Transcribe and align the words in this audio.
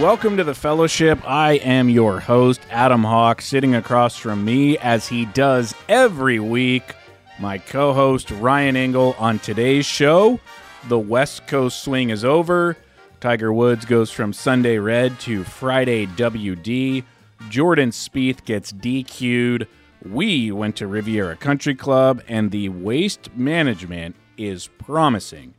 Welcome 0.00 0.36
to 0.38 0.44
the 0.44 0.56
fellowship. 0.56 1.20
I 1.24 1.52
am 1.58 1.88
your 1.88 2.18
host, 2.18 2.60
Adam 2.68 3.04
Hawk, 3.04 3.40
sitting 3.40 3.76
across 3.76 4.16
from 4.16 4.44
me 4.44 4.76
as 4.78 5.06
he 5.06 5.24
does 5.26 5.72
every 5.88 6.40
week. 6.40 6.96
My 7.38 7.58
co 7.58 7.92
host, 7.92 8.32
Ryan 8.32 8.74
Engle, 8.74 9.14
on 9.20 9.38
today's 9.38 9.86
show. 9.86 10.40
The 10.88 10.98
West 10.98 11.46
Coast 11.46 11.84
swing 11.84 12.10
is 12.10 12.24
over. 12.24 12.76
Tiger 13.20 13.52
Woods 13.52 13.84
goes 13.84 14.10
from 14.10 14.32
Sunday 14.32 14.78
Red 14.78 15.20
to 15.20 15.44
Friday 15.44 16.06
WD. 16.06 17.04
Jordan 17.48 17.90
Spieth 17.90 18.44
gets 18.44 18.72
DQ'd. 18.72 19.68
We 20.04 20.50
went 20.50 20.74
to 20.76 20.88
Riviera 20.88 21.36
Country 21.36 21.76
Club, 21.76 22.20
and 22.26 22.50
the 22.50 22.68
waste 22.68 23.30
management 23.36 24.16
is 24.36 24.66
promising 24.66 25.54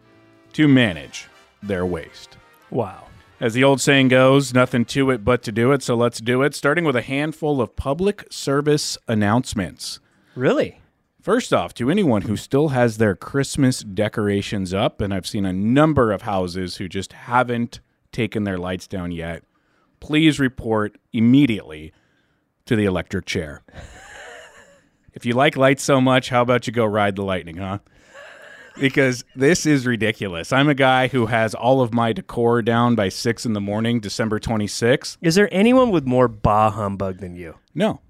to 0.52 0.68
manage 0.68 1.30
their 1.64 1.86
waste. 1.86 2.36
Wow. 2.70 3.05
As 3.38 3.54
the 3.54 3.66
old 3.66 3.82
saying 3.82 4.08
goes, 4.08 4.54
nothing 4.54 4.86
to 4.86 5.12
it 5.12 5.26
but 5.26 5.44
to 5.44 5.52
do 5.52 5.74
it, 5.74 5.84
so 5.84 5.96
let's 5.96 6.20
do 6.20 6.42
it, 6.42 6.56
starting 6.56 6.86
with 6.86 6.96
a 6.96 7.02
handful 7.02 7.60
of 7.60 7.76
public 7.76 8.26
service 8.30 8.98
announcements. 9.10 10.00
Really? 10.36 10.80
First 11.22 11.52
off, 11.52 11.74
to 11.74 11.92
anyone 11.92 12.22
who 12.22 12.38
still 12.38 12.70
has 12.70 12.98
their 12.98 13.14
Christmas 13.14 13.82
decorations 13.82 14.74
up, 14.74 15.02
and 15.02 15.14
I've 15.14 15.28
seen 15.28 15.46
a 15.46 15.52
number 15.52 16.14
of 16.14 16.22
houses 16.22 16.78
who 16.78 16.88
just 16.88 17.12
haven't 17.12 17.82
taken 18.14 18.46
their 18.46 18.58
lights 18.58 18.88
down 18.88 19.12
yet, 19.12 19.44
please 20.00 20.40
report 20.40 20.98
immediately 21.12 21.92
to 22.68 22.78
the 22.78 22.86
electric 22.86 23.26
chair. 23.26 23.64
if 25.14 25.26
you 25.26 25.34
like 25.34 25.58
lights 25.58 25.84
so 25.84 26.00
much, 26.00 26.30
how 26.30 26.42
about 26.42 26.68
you 26.68 26.74
go 26.74 26.86
ride 26.86 27.18
the 27.18 27.24
lightning, 27.24 27.58
huh? 27.58 27.80
Because 28.80 29.24
this 29.36 29.66
is 29.66 29.86
ridiculous. 29.86 30.52
I'm 30.52 30.70
a 30.70 30.74
guy 30.76 31.08
who 31.08 31.28
has 31.28 31.54
all 31.54 31.82
of 31.82 31.94
my 31.94 32.14
decor 32.14 32.62
down 32.62 32.96
by 32.96 33.10
six 33.10 33.46
in 33.46 33.54
the 33.54 33.62
morning, 33.62 34.00
December 34.00 34.40
26th. 34.40 35.18
Is 35.22 35.36
there 35.36 35.50
anyone 35.52 35.92
with 35.92 36.06
more 36.06 36.28
bah 36.28 36.72
humbug 36.72 37.20
than 37.20 37.36
you? 37.36 37.56
No, 37.74 38.02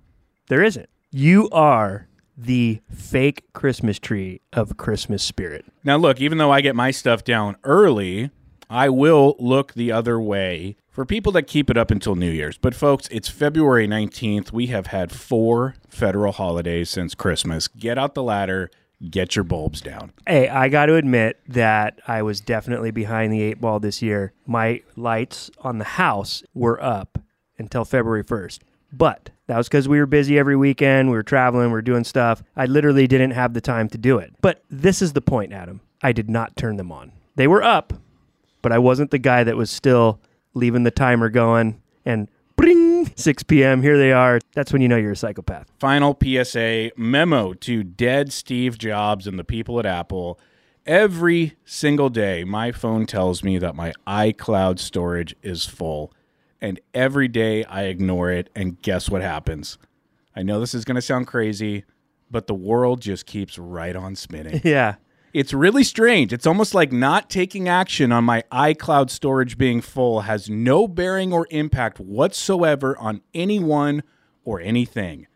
There 0.48 0.64
isn't. 0.64 0.90
You 1.12 1.50
are 1.52 2.08
the 2.38 2.82
fake 2.94 3.46
Christmas 3.54 3.98
tree 3.98 4.42
of 4.52 4.76
Christmas 4.78 5.24
spirit. 5.24 5.66
Now, 5.84 5.96
look, 5.98 6.20
even 6.20 6.38
though 6.38 6.52
I 6.52 6.62
get 6.62 6.76
my 6.76 6.92
stuff 6.92 7.24
down 7.24 7.56
early, 7.64 8.30
I 8.70 8.90
will 8.90 9.36
look 9.40 9.74
the 9.74 9.92
other 9.92 10.20
way 10.20 10.76
for 10.90 11.06
people 11.06 11.32
that 11.34 11.44
keep 11.44 11.70
it 11.70 11.78
up 11.78 11.92
until 11.92 12.16
New 12.16 12.30
Year's. 12.32 12.58
But, 12.58 12.76
folks, 12.76 13.08
it's 13.12 13.30
February 13.30 13.88
19th. 13.88 14.52
We 14.52 14.68
have 14.68 14.88
had 14.88 15.12
four 15.12 15.76
federal 15.88 16.34
holidays 16.34 16.90
since 16.90 17.16
Christmas. 17.16 17.68
Get 17.70 17.98
out 17.98 18.14
the 18.16 18.24
ladder, 18.24 18.70
get 19.10 19.36
your 19.36 19.44
bulbs 19.44 19.82
down. 19.82 20.12
Hey, 20.28 20.48
I 20.48 20.70
got 20.70 20.88
to 20.88 20.96
admit 20.96 21.40
that 21.48 22.00
I 22.08 22.22
was 22.22 22.42
definitely 22.42 22.92
behind 22.92 23.32
the 23.32 23.42
eight 23.42 23.60
ball 23.62 23.80
this 23.80 24.02
year. 24.02 24.34
My 24.46 24.82
lights 24.96 25.52
on 25.60 25.78
the 25.78 25.86
house 25.86 26.44
were 26.54 26.82
up 26.82 27.20
until 27.58 27.86
February 27.86 28.24
1st. 28.24 28.60
But 28.92 29.32
that 29.48 29.58
was 29.58 29.68
because 29.68 29.88
we 29.88 30.00
were 30.00 30.06
busy 30.06 30.40
every 30.40 30.56
weekend. 30.56 31.10
We 31.10 31.16
were 31.16 31.24
traveling, 31.24 31.68
we 31.68 31.74
were 31.74 31.82
doing 31.82 32.04
stuff. 32.04 32.44
I 32.56 32.66
literally 32.66 33.08
didn't 33.08 33.32
have 33.32 33.54
the 33.54 33.62
time 33.62 33.90
to 33.90 33.98
do 33.98 34.18
it. 34.18 34.34
But 34.42 34.64
this 34.70 35.02
is 35.02 35.14
the 35.14 35.22
point, 35.22 35.54
Adam. 35.54 35.82
I 36.02 36.12
did 36.12 36.30
not 36.30 36.56
turn 36.56 36.78
them 36.78 36.92
on. 36.92 37.12
They 37.36 37.48
were 37.48 37.64
up, 37.64 37.94
but 38.62 38.72
I 38.72 38.78
wasn't 38.78 39.12
the 39.12 39.18
guy 39.18 39.44
that 39.44 39.58
was 39.58 39.70
still 39.70 40.20
leaving 40.54 40.84
the 40.84 40.92
timer 40.92 41.30
going 41.30 41.82
and 42.06 42.28
6 43.16 43.44
p.m. 43.44 43.82
Here 43.82 43.98
they 43.98 44.12
are. 44.12 44.40
That's 44.54 44.74
when 44.74 44.82
you 44.82 44.88
know 44.88 44.98
you're 44.98 45.12
a 45.14 45.16
psychopath. 45.16 45.72
Final 45.80 46.18
PSA 46.22 46.92
memo 46.98 47.54
to 47.54 47.84
dead 47.84 48.32
Steve 48.34 48.78
Jobs 48.78 49.26
and 49.28 49.40
the 49.40 49.44
people 49.44 49.80
at 49.80 49.86
Apple. 49.86 50.40
Every 50.86 51.56
single 51.66 52.10
day, 52.10 52.44
my 52.44 52.72
phone 52.72 53.06
tells 53.06 53.44
me 53.44 53.58
that 53.58 53.76
my 53.76 53.94
iCloud 54.06 54.80
storage 54.80 55.36
is 55.42 55.66
full. 55.66 56.14
And 56.62 56.80
every 56.94 57.28
day 57.28 57.64
I 57.66 57.84
ignore 57.84 58.32
it. 58.32 58.50
And 58.56 58.82
guess 58.82 59.10
what 59.10 59.22
happens? 59.22 59.78
I 60.36 60.44
know 60.44 60.60
this 60.60 60.74
is 60.74 60.86
going 60.86 60.96
to 60.96 61.02
sound 61.02 61.28
crazy, 61.28 61.86
but 62.30 62.48
the 62.48 62.54
world 62.54 63.02
just 63.02 63.26
keeps 63.26 63.58
right 63.58 63.96
on 63.96 64.16
spinning. 64.16 64.62
Yeah. 64.66 64.96
It's 65.36 65.54
really 65.54 65.84
strange. 65.84 66.32
It's 66.32 66.48
almost 66.48 66.74
like 66.74 66.94
not 66.94 67.30
taking 67.30 67.68
action 67.68 68.14
on 68.14 68.24
my 68.24 68.46
iCloud 68.54 69.10
storage 69.10 69.58
being 69.58 69.82
full 69.82 70.22
has 70.22 70.50
no 70.50 70.88
bearing 70.88 71.34
or 71.34 71.46
impact 71.52 72.00
whatsoever 72.00 72.98
on 72.98 73.20
anyone 73.34 74.04
or 74.46 74.62
anything. 74.62 75.28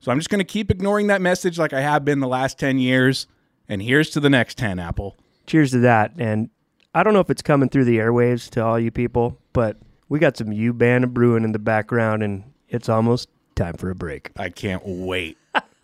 So 0.00 0.10
I'm 0.10 0.18
just 0.18 0.30
going 0.30 0.40
to 0.40 0.44
keep 0.44 0.68
ignoring 0.68 1.06
that 1.06 1.20
message 1.20 1.60
like 1.60 1.72
I 1.72 1.80
have 1.80 2.04
been 2.04 2.18
the 2.18 2.26
last 2.26 2.58
10 2.58 2.80
years. 2.80 3.28
And 3.68 3.80
here's 3.80 4.10
to 4.10 4.20
the 4.20 4.28
next 4.28 4.58
10, 4.58 4.80
Apple. 4.80 5.16
cheers 5.46 5.70
to 5.70 5.78
that. 5.78 6.14
And 6.18 6.50
I 6.92 7.04
don't 7.04 7.14
know 7.14 7.20
if 7.20 7.30
it's 7.30 7.40
coming 7.40 7.68
through 7.68 7.84
the 7.84 7.98
airwaves 7.98 8.50
to 8.50 8.64
all 8.64 8.80
you 8.80 8.90
people, 8.90 9.38
but 9.52 9.76
we 10.08 10.18
got 10.18 10.36
some 10.36 10.50
U 10.52 10.72
band 10.72 11.14
brewing 11.14 11.44
in 11.44 11.52
the 11.52 11.60
background, 11.60 12.24
and 12.24 12.42
it's 12.68 12.88
almost 12.88 13.28
time 13.54 13.74
for 13.74 13.90
a 13.90 13.94
break. 13.94 14.32
I 14.36 14.50
can't 14.50 14.82
wait. 14.84 15.38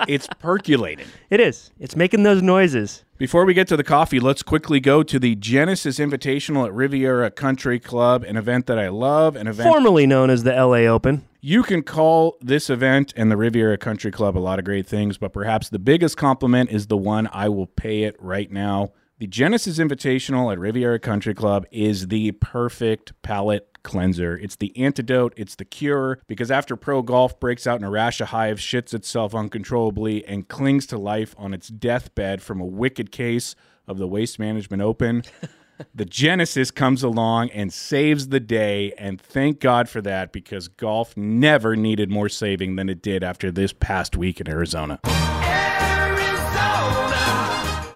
it's 0.09 0.27
percolating. 0.41 1.07
It 1.31 1.39
is. 1.39 1.71
It's 1.79 1.95
making 1.95 2.25
those 2.25 2.43
noises. 2.43 3.05
Before 3.23 3.45
we 3.45 3.55
get 3.55 3.69
to 3.69 3.77
the 3.77 3.85
coffee, 3.85 4.19
let's 4.19 4.43
quickly 4.43 4.81
go 4.81 5.05
to 5.05 5.17
the 5.17 5.37
Genesis 5.37 6.01
Invitational 6.01 6.67
at 6.67 6.75
Riviera 6.75 7.31
Country 7.31 7.79
Club, 7.79 8.25
an 8.25 8.37
event 8.37 8.67
that 8.67 8.81
I 8.81 8.89
love, 8.89 9.37
an 9.37 9.47
event 9.47 9.71
Formerly 9.71 10.09
known 10.09 10.29
as 10.29 10.43
the 10.43 10.51
LA 10.51 10.89
Open. 10.91 11.25
You 11.41 11.63
can 11.63 11.85
call 11.85 12.37
this 12.41 12.69
event 12.69 13.15
and 13.17 13.31
the 13.31 13.37
Riviera 13.37 13.79
Country 13.79 14.11
Club 14.11 14.37
a 14.37 14.41
lot 14.41 14.59
of 14.59 14.65
great 14.65 14.89
things, 14.89 15.19
but 15.19 15.33
perhaps 15.33 15.69
the 15.69 15.79
biggest 15.79 16.17
compliment 16.17 16.71
is 16.71 16.89
the 16.89 16.97
one 16.97 17.29
I 17.33 17.49
will 17.49 17.69
pay 17.69 18.03
it 18.03 18.17
right 18.19 18.51
now. 18.51 18.91
The 19.19 19.29
Genesis 19.29 19.79
Invitational 19.79 20.51
at 20.51 20.59
Riviera 20.59 20.99
Country 20.99 21.33
Club 21.33 21.65
is 21.71 22.09
the 22.09 22.33
perfect 22.33 23.13
palate 23.23 23.72
cleanser. 23.83 24.37
It's 24.37 24.57
the 24.57 24.77
antidote, 24.77 25.35
it's 25.37 25.55
the 25.55 25.65
cure, 25.65 26.19
because 26.27 26.51
after 26.51 26.77
pro 26.77 27.03
golf 27.03 27.39
breaks 27.39 27.67
out 27.67 27.79
in 27.79 27.85
a 27.85 27.91
rash 27.91 28.21
of 28.21 28.29
hives, 28.29 28.63
shits 28.63 28.95
itself 28.95 29.35
uncontrollably, 29.35 30.25
and 30.27 30.49
clings 30.49 30.87
to 30.87 30.99
life 30.99 31.35
on 31.39 31.55
its 31.55 31.69
deathbed 31.69 32.43
from 32.43 32.61
a 32.61 32.67
wicked 32.67 33.13
case 33.13 33.55
of 33.87 33.99
the 33.99 34.07
Waste 34.07 34.39
Management 34.39 34.83
Open. 34.83 35.23
the 35.95 36.05
Genesis 36.05 36.71
comes 36.71 37.03
along 37.03 37.51
and 37.51 37.73
saves 37.73 38.29
the 38.29 38.41
day, 38.41 38.93
and 38.99 39.21
thank 39.21 39.61
God 39.61 39.89
for 39.89 40.01
that 40.03 40.33
because 40.33 40.69
golf 40.69 41.17
never 41.17 41.77
needed 41.77 42.11
more 42.11 42.29
saving 42.29 42.77
than 42.77 42.89
it 42.89 43.03
did 43.03 43.23
after 43.23 43.51
this 43.51 43.73
past 43.73 44.17
week 44.17 44.41
in 44.41 44.49
Arizona. 44.49 45.01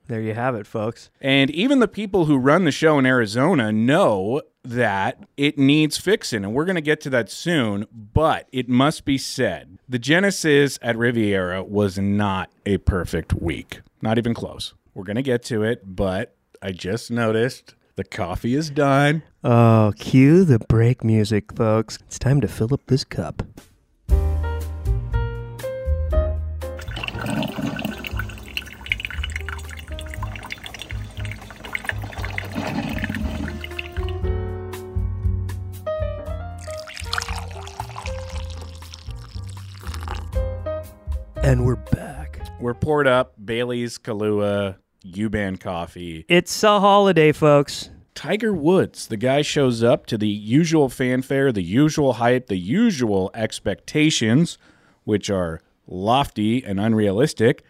There 0.08 0.20
you 0.20 0.34
have 0.34 0.54
it, 0.54 0.66
folks. 0.66 1.10
And 1.20 1.50
even 1.50 1.80
the 1.80 1.88
people 1.88 2.26
who 2.26 2.36
run 2.36 2.64
the 2.64 2.70
show 2.70 2.98
in 2.98 3.06
Arizona 3.06 3.72
know 3.72 4.40
that 4.70 5.24
it 5.36 5.58
needs 5.58 5.96
fixing, 5.96 6.44
and 6.44 6.54
we're 6.54 6.64
going 6.64 6.76
to 6.76 6.80
get 6.80 7.00
to 7.02 7.10
that 7.10 7.30
soon. 7.30 7.86
But 7.92 8.48
it 8.52 8.68
must 8.68 9.04
be 9.04 9.18
said 9.18 9.78
the 9.88 9.98
Genesis 9.98 10.78
at 10.82 10.96
Riviera 10.96 11.62
was 11.62 11.98
not 11.98 12.50
a 12.64 12.78
perfect 12.78 13.34
week, 13.34 13.80
not 14.02 14.18
even 14.18 14.34
close. 14.34 14.74
We're 14.94 15.04
going 15.04 15.16
to 15.16 15.22
get 15.22 15.42
to 15.44 15.62
it, 15.62 15.82
but 15.84 16.34
I 16.62 16.72
just 16.72 17.10
noticed 17.10 17.74
the 17.96 18.04
coffee 18.04 18.54
is 18.54 18.70
done. 18.70 19.22
Oh, 19.44 19.92
cue 19.96 20.44
the 20.44 20.58
break 20.58 21.04
music, 21.04 21.54
folks. 21.54 21.98
It's 22.06 22.18
time 22.18 22.40
to 22.40 22.48
fill 22.48 22.72
up 22.72 22.86
this 22.86 23.04
cup. 23.04 23.42
And 41.46 41.64
we're 41.64 41.76
back. 41.76 42.40
We're 42.58 42.74
poured 42.74 43.06
up 43.06 43.34
Bailey's 43.44 43.98
Kahlua 43.98 44.78
U-Ban 45.04 45.58
coffee. 45.58 46.24
It's 46.28 46.64
a 46.64 46.80
holiday, 46.80 47.30
folks. 47.30 47.90
Tiger 48.16 48.52
Woods, 48.52 49.06
the 49.06 49.16
guy 49.16 49.42
shows 49.42 49.80
up 49.80 50.06
to 50.06 50.18
the 50.18 50.26
usual 50.26 50.88
fanfare, 50.88 51.52
the 51.52 51.62
usual 51.62 52.14
hype, 52.14 52.48
the 52.48 52.56
usual 52.56 53.30
expectations, 53.32 54.58
which 55.04 55.30
are 55.30 55.60
lofty 55.86 56.64
and 56.64 56.80
unrealistic, 56.80 57.62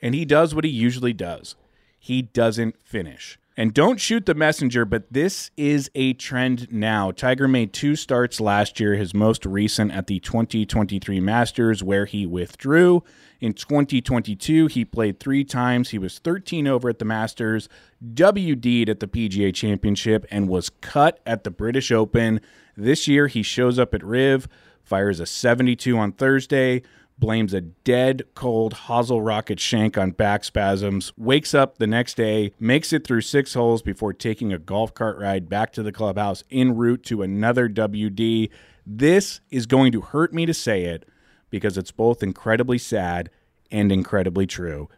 and 0.00 0.14
he 0.14 0.24
does 0.24 0.54
what 0.54 0.62
he 0.62 0.70
usually 0.70 1.12
does. 1.12 1.56
He 1.98 2.22
doesn't 2.22 2.76
finish. 2.84 3.40
And 3.58 3.72
don't 3.72 3.98
shoot 3.98 4.26
the 4.26 4.34
messenger, 4.34 4.84
but 4.84 5.10
this 5.10 5.50
is 5.56 5.90
a 5.94 6.12
trend 6.12 6.70
now. 6.70 7.10
Tiger 7.10 7.48
made 7.48 7.72
two 7.72 7.96
starts 7.96 8.38
last 8.38 8.78
year, 8.78 8.94
his 8.96 9.14
most 9.14 9.46
recent 9.46 9.92
at 9.92 10.08
the 10.08 10.20
2023 10.20 11.20
Masters, 11.20 11.82
where 11.82 12.04
he 12.04 12.26
withdrew. 12.26 13.02
In 13.40 13.54
2022, 13.54 14.66
he 14.66 14.84
played 14.84 15.18
three 15.18 15.42
times. 15.42 15.88
He 15.88 15.98
was 15.98 16.18
13 16.18 16.66
over 16.66 16.90
at 16.90 16.98
the 16.98 17.06
Masters, 17.06 17.70
WD'd 18.04 18.90
at 18.90 19.00
the 19.00 19.08
PGA 19.08 19.54
Championship, 19.54 20.26
and 20.30 20.50
was 20.50 20.68
cut 20.82 21.20
at 21.24 21.44
the 21.44 21.50
British 21.50 21.90
Open. 21.90 22.42
This 22.76 23.08
year, 23.08 23.26
he 23.26 23.42
shows 23.42 23.78
up 23.78 23.94
at 23.94 24.04
Riv, 24.04 24.48
fires 24.84 25.18
a 25.18 25.24
72 25.24 25.96
on 25.96 26.12
Thursday, 26.12 26.82
blames 27.18 27.54
a 27.54 27.60
dead 27.60 28.22
cold 28.34 28.74
hosel 28.74 29.24
rocket 29.24 29.58
shank 29.58 29.96
on 29.96 30.10
back 30.10 30.44
spasms, 30.44 31.12
wakes 31.16 31.54
up 31.54 31.78
the 31.78 31.86
next 31.86 32.16
day, 32.16 32.52
makes 32.60 32.92
it 32.92 33.06
through 33.06 33.22
six 33.22 33.54
holes 33.54 33.82
before 33.82 34.12
taking 34.12 34.52
a 34.52 34.58
golf 34.58 34.94
cart 34.94 35.18
ride 35.18 35.48
back 35.48 35.72
to 35.72 35.82
the 35.82 35.92
clubhouse 35.92 36.44
en 36.50 36.76
route 36.76 37.02
to 37.04 37.22
another 37.22 37.68
WD. 37.68 38.50
This 38.86 39.40
is 39.50 39.66
going 39.66 39.92
to 39.92 40.00
hurt 40.00 40.32
me 40.32 40.46
to 40.46 40.54
say 40.54 40.84
it 40.84 41.08
because 41.50 41.78
it's 41.78 41.92
both 41.92 42.22
incredibly 42.22 42.78
sad 42.78 43.30
and 43.70 43.90
incredibly 43.90 44.46
true. 44.46 44.88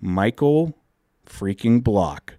Michael 0.00 0.76
freaking 1.26 1.82
Block 1.82 2.34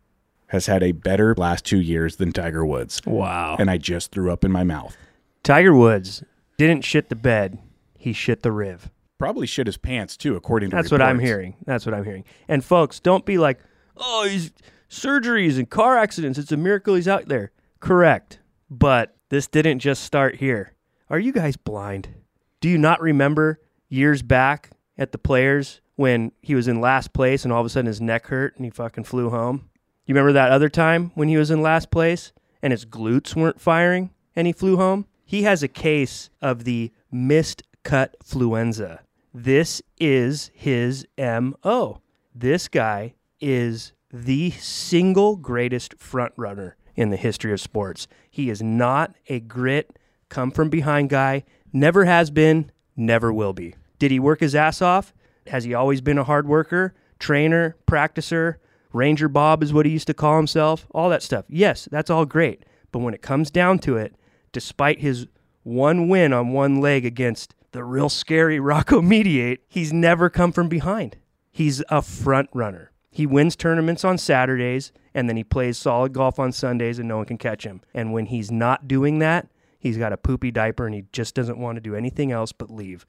has 0.47 0.65
had 0.65 0.81
a 0.81 0.91
better 0.91 1.35
last 1.37 1.63
two 1.65 1.79
years 1.79 2.15
than 2.15 2.31
Tiger 2.31 2.65
Woods. 2.65 3.01
Wow. 3.05 3.55
And 3.59 3.69
I 3.69 3.77
just 3.77 4.11
threw 4.11 4.31
up 4.31 4.43
in 4.43 4.51
my 4.51 4.63
mouth. 4.63 4.97
Tiger 5.43 5.75
Woods 5.75 6.23
didn't 6.57 6.83
shit 6.83 7.09
the 7.09 7.15
bed. 7.15 7.59
He 7.97 8.13
shit 8.13 8.41
the 8.41 8.51
riv. 8.51 8.89
Probably 9.19 9.45
shit 9.45 9.68
his 9.68 9.77
pants 9.77 10.18
too, 10.18 10.36
according 10.36 10.69
to 10.71 10.75
That's 10.77 10.92
what 10.92 11.01
I'm 11.01 11.19
hearing. 11.19 11.57
That's 11.66 11.86
what 11.86 11.94
I'm 11.94 12.06
hearing. 12.06 12.24
And 12.48 12.63
folks, 12.63 13.00
don't 13.01 13.25
be 13.25 13.38
like, 13.38 13.60
oh, 13.98 14.25
he's 14.27 14.51
surgeries 14.89 15.57
and 15.57 15.69
car 15.69 15.98
accidents. 15.98 16.39
It's 16.39 16.54
a 16.54 16.57
miracle 16.57 16.95
he's 16.95 17.07
out 17.07 17.27
there. 17.27 17.51
Correct. 17.81 18.39
But 18.69 19.16
this 19.30 19.48
didn't 19.48 19.80
just 19.80 20.04
start 20.04 20.38
here. 20.38 20.74
Are 21.10 21.19
you 21.19 21.33
guys 21.33 21.57
blind? 21.57 22.10
Do 22.62 22.69
you 22.69 22.77
not 22.77 23.01
remember 23.01 23.60
years 23.89 24.21
back 24.21 24.71
at 24.98 25.12
the 25.12 25.18
players 25.18 25.81
when 25.95 26.31
he 26.42 26.56
was 26.56 26.68
in 26.68 26.80
last 26.80 27.12
place 27.12 27.44
and 27.44 27.54
all 27.54 27.60
of 27.60 27.66
a 27.66 27.69
sudden 27.69 27.88
his 27.88 28.00
neck 28.00 28.27
hurt 28.27 28.56
and 28.56 28.63
he 28.63 28.71
fucking 28.71 29.04
flew 29.04 29.30
home? 29.30 29.69
You 30.06 30.16
remember 30.16 30.33
that 30.33 30.51
other 30.51 30.69
time 30.69 31.12
when 31.16 31.27
he 31.27 31.36
was 31.38 31.51
in 31.51 31.62
last 31.62 31.92
place 31.92 32.31
and 32.62 32.71
his 32.71 32.86
glutes 32.86 33.36
weren't 33.36 33.60
firing 33.60 34.12
and 34.33 34.48
he 34.48 34.54
flew 34.54 34.77
home? 34.77 35.07
He 35.25 35.44
has 35.44 35.62
a 35.62 35.68
case 35.68 36.30
of 36.42 36.63
the 36.63 36.92
missed 37.12 37.63
cut 37.83 38.16
fluenza. 38.24 39.00
This 39.33 39.81
is 39.99 40.49
his 40.55 41.05
MO. 41.17 42.01
This 42.33 42.67
guy 42.67 43.13
is 43.39 43.93
the 44.11 44.49
single 44.51 45.35
greatest 45.35 45.99
front 45.99 46.33
runner 46.35 46.75
in 46.95 47.11
the 47.11 47.17
history 47.17 47.53
of 47.53 47.61
sports. 47.61 48.07
He 48.31 48.49
is 48.49 48.63
not 48.63 49.13
a 49.27 49.39
grit, 49.39 49.99
come 50.29 50.49
from 50.49 50.69
behind 50.69 51.09
guy, 51.09 51.43
never 51.71 52.05
has 52.05 52.31
been, 52.31 52.71
never 52.95 53.31
will 53.31 53.53
be. 53.53 53.75
Did 53.99 54.09
he 54.09 54.19
work 54.19 54.39
his 54.39 54.55
ass 54.55 54.81
off? 54.81 55.13
Has 55.47 55.63
he 55.63 55.75
always 55.75 56.01
been 56.01 56.17
a 56.17 56.23
hard 56.23 56.47
worker, 56.47 56.95
trainer, 57.19 57.77
practicer? 57.87 58.55
Ranger 58.93 59.29
Bob 59.29 59.61
is 59.61 59.71
what 59.71 59.85
he 59.85 59.91
used 59.91 60.07
to 60.07 60.15
call 60.15 60.37
himself, 60.37 60.87
all 60.89 61.09
that 61.09 61.21
stuff. 61.21 61.45
Yes, 61.47 61.87
that's 61.91 62.09
all 62.09 62.25
great. 62.25 62.65
But 62.91 62.99
when 62.99 63.13
it 63.13 63.21
comes 63.21 63.51
down 63.51 63.77
to 63.79 63.95
it, 63.95 64.15
despite 64.51 65.01
his 65.01 65.27
one 65.61 66.09
win 66.09 66.33
on 66.33 66.51
one 66.51 66.81
leg 66.81 67.05
against 67.05 67.53
the 67.71 67.83
real 67.83 68.10
scary 68.10 68.60
Rocco 68.60 69.01
Mediate, 69.01 69.62
he's 69.68 69.94
never 69.94 70.30
come 70.30 70.51
from 70.51 70.69
behind. 70.69 71.18
He's 71.51 71.83
a 71.89 72.01
front 72.01 72.50
runner. 72.54 72.92
He 73.12 73.25
wins 73.25 73.56
tournaments 73.56 74.06
on 74.06 74.18
Saturdays 74.18 74.92
and 75.13 75.27
then 75.27 75.36
he 75.36 75.44
plays 75.44 75.77
solid 75.77 76.13
golf 76.13 76.39
on 76.39 76.51
Sundays 76.51 77.00
and 77.00 77.07
no 77.07 77.18
one 77.18 77.25
can 77.25 77.38
catch 77.38 77.66
him. 77.66 77.81
And 77.94 78.13
when 78.13 78.27
he's 78.27 78.51
not 78.51 78.88
doing 78.88 79.19
that, 79.19 79.48
he's 79.80 79.98
got 79.98 80.13
a 80.13 80.18
poopy 80.18 80.51
diaper 80.51 80.86
and 80.86 80.94
he 80.94 81.06
just 81.12 81.36
doesn't 81.36 81.57
want 81.57 81.77
to 81.77 81.81
do 81.81 81.95
anything 81.95 82.31
else 82.31 82.51
but 82.51 82.69
leave. 82.69 83.06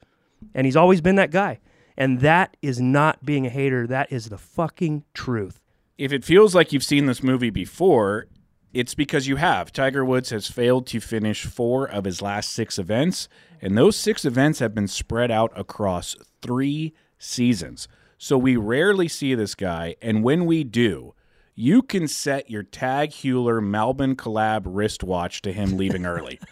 And 0.53 0.65
he's 0.65 0.75
always 0.75 1.01
been 1.01 1.15
that 1.15 1.31
guy. 1.31 1.59
And 1.97 2.19
that 2.21 2.57
is 2.61 2.81
not 2.81 3.23
being 3.23 3.45
a 3.45 3.49
hater. 3.49 3.85
That 3.85 4.11
is 4.11 4.29
the 4.29 4.37
fucking 4.37 5.03
truth. 5.13 5.59
If 5.97 6.11
it 6.11 6.25
feels 6.25 6.55
like 6.55 6.73
you've 6.73 6.83
seen 6.83 7.05
this 7.05 7.21
movie 7.21 7.51
before, 7.51 8.27
it's 8.73 8.95
because 8.95 9.27
you 9.27 9.35
have. 9.35 9.71
Tiger 9.71 10.05
Woods 10.05 10.29
has 10.29 10.49
failed 10.49 10.87
to 10.87 10.99
finish 10.99 11.45
four 11.45 11.85
of 11.85 12.05
his 12.05 12.21
last 12.21 12.51
six 12.51 12.79
events, 12.79 13.27
and 13.61 13.77
those 13.77 13.97
six 13.97 14.25
events 14.25 14.59
have 14.59 14.73
been 14.73 14.87
spread 14.87 15.31
out 15.31 15.51
across 15.55 16.15
three 16.41 16.93
seasons. 17.17 17.87
So 18.17 18.37
we 18.37 18.55
rarely 18.55 19.07
see 19.07 19.35
this 19.35 19.55
guy, 19.55 19.95
and 20.01 20.23
when 20.23 20.45
we 20.45 20.63
do, 20.63 21.13
you 21.55 21.81
can 21.81 22.07
set 22.07 22.49
your 22.49 22.63
Tag 22.63 23.11
Heuer 23.11 23.61
Malbon 23.61 24.15
collab 24.15 24.63
wristwatch 24.65 25.41
to 25.41 25.51
him 25.51 25.77
leaving 25.77 26.05
early. 26.05 26.39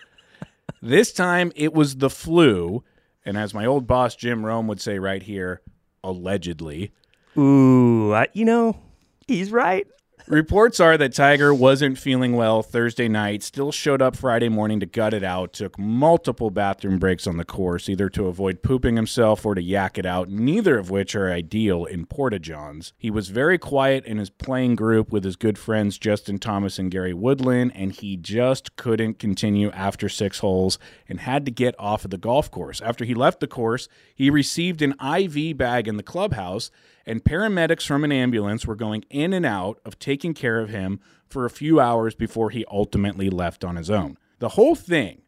This 0.82 1.12
time 1.12 1.52
it 1.56 1.74
was 1.74 1.98
the 1.98 2.10
flu, 2.10 2.84
and 3.26 3.38
as 3.38 3.54
my 3.54 3.66
old 3.66 3.86
boss 3.86 4.16
Jim 4.16 4.46
Rome 4.46 4.68
would 4.68 4.80
say 4.80 4.98
right 4.98 5.22
here, 5.22 5.62
allegedly. 6.04 6.92
Ooh, 7.38 8.14
I, 8.14 8.28
you 8.34 8.46
know, 8.46 8.80
he's 9.28 9.52
right. 9.52 9.86
Reports 10.30 10.80
are 10.80 10.96
that 10.96 11.16
Tiger 11.16 11.52
wasn't 11.52 11.98
feeling 11.98 12.34
well 12.34 12.62
Thursday 12.62 13.08
night, 13.08 13.42
still 13.42 13.72
showed 13.72 14.00
up 14.00 14.16
Friday 14.16 14.48
morning 14.48 14.80
to 14.80 14.86
gut 14.86 15.12
it 15.12 15.24
out, 15.24 15.54
took 15.54 15.80
multiple 15.80 16.52
bathroom 16.52 17.00
breaks 17.00 17.26
on 17.26 17.38
the 17.38 17.44
course, 17.44 17.90
either 17.90 18.10
to 18.10 18.28
avoid 18.28 18.62
pooping 18.62 18.96
himself 18.96 19.44
or 19.44 19.56
to 19.56 19.62
yak 19.64 19.98
it 19.98 20.06
out, 20.06 20.30
neither 20.30 20.78
of 20.78 20.92
which 20.92 21.16
are 21.16 21.32
ideal 21.32 21.84
in 21.84 22.06
Porta 22.06 22.38
Johns. 22.38 22.94
He 22.96 23.10
was 23.10 23.30
very 23.30 23.58
quiet 23.58 24.06
in 24.06 24.20
his 24.20 24.30
playing 24.30 24.76
group 24.76 25.12
with 25.12 25.24
his 25.24 25.36
good 25.36 25.58
friends 25.58 25.98
Justin 25.98 26.38
Thomas 26.38 26.78
and 26.78 26.92
Gary 26.92 27.16
Woodland, 27.16 27.72
and 27.74 27.92
he 27.92 28.16
just 28.16 28.76
couldn't 28.76 29.18
continue 29.18 29.72
after 29.72 30.08
six 30.10 30.38
holes 30.38 30.78
and 31.08 31.22
had 31.22 31.44
to 31.46 31.52
get 31.52 31.74
off 31.80 32.06
of 32.06 32.12
the 32.12 32.20
golf 32.20 32.52
course. 32.52 32.82
After 32.82 33.04
he 33.04 33.16
left 33.16 33.40
the 33.40 33.48
course, 33.48 33.88
he 34.14 34.30
received 34.30 34.84
an 34.84 34.94
IV 35.02 35.58
bag 35.58 35.88
in 35.88 35.98
the 35.98 36.04
clubhouse 36.04 36.70
and 37.10 37.24
paramedics 37.24 37.86
from 37.86 38.04
an 38.04 38.12
ambulance 38.12 38.68
were 38.68 38.76
going 38.76 39.04
in 39.10 39.34
and 39.34 39.46
out 39.46 39.80
of 39.84 39.98
taking 39.98 40.36
care 40.36 40.60
of 40.60 40.70
him 40.70 41.00
for 41.28 41.44
a 41.44 41.50
few 41.50 41.80
hours 41.80 42.14
before 42.14 42.52
he 42.52 42.64
ultimately 42.70 43.30
left 43.30 43.66
on 43.66 43.76
his 43.76 43.90
own. 43.90 44.16
The 44.38 44.50
whole 44.50 44.76
thing 44.76 45.24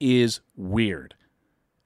is 0.00 0.40
weird. 0.56 1.14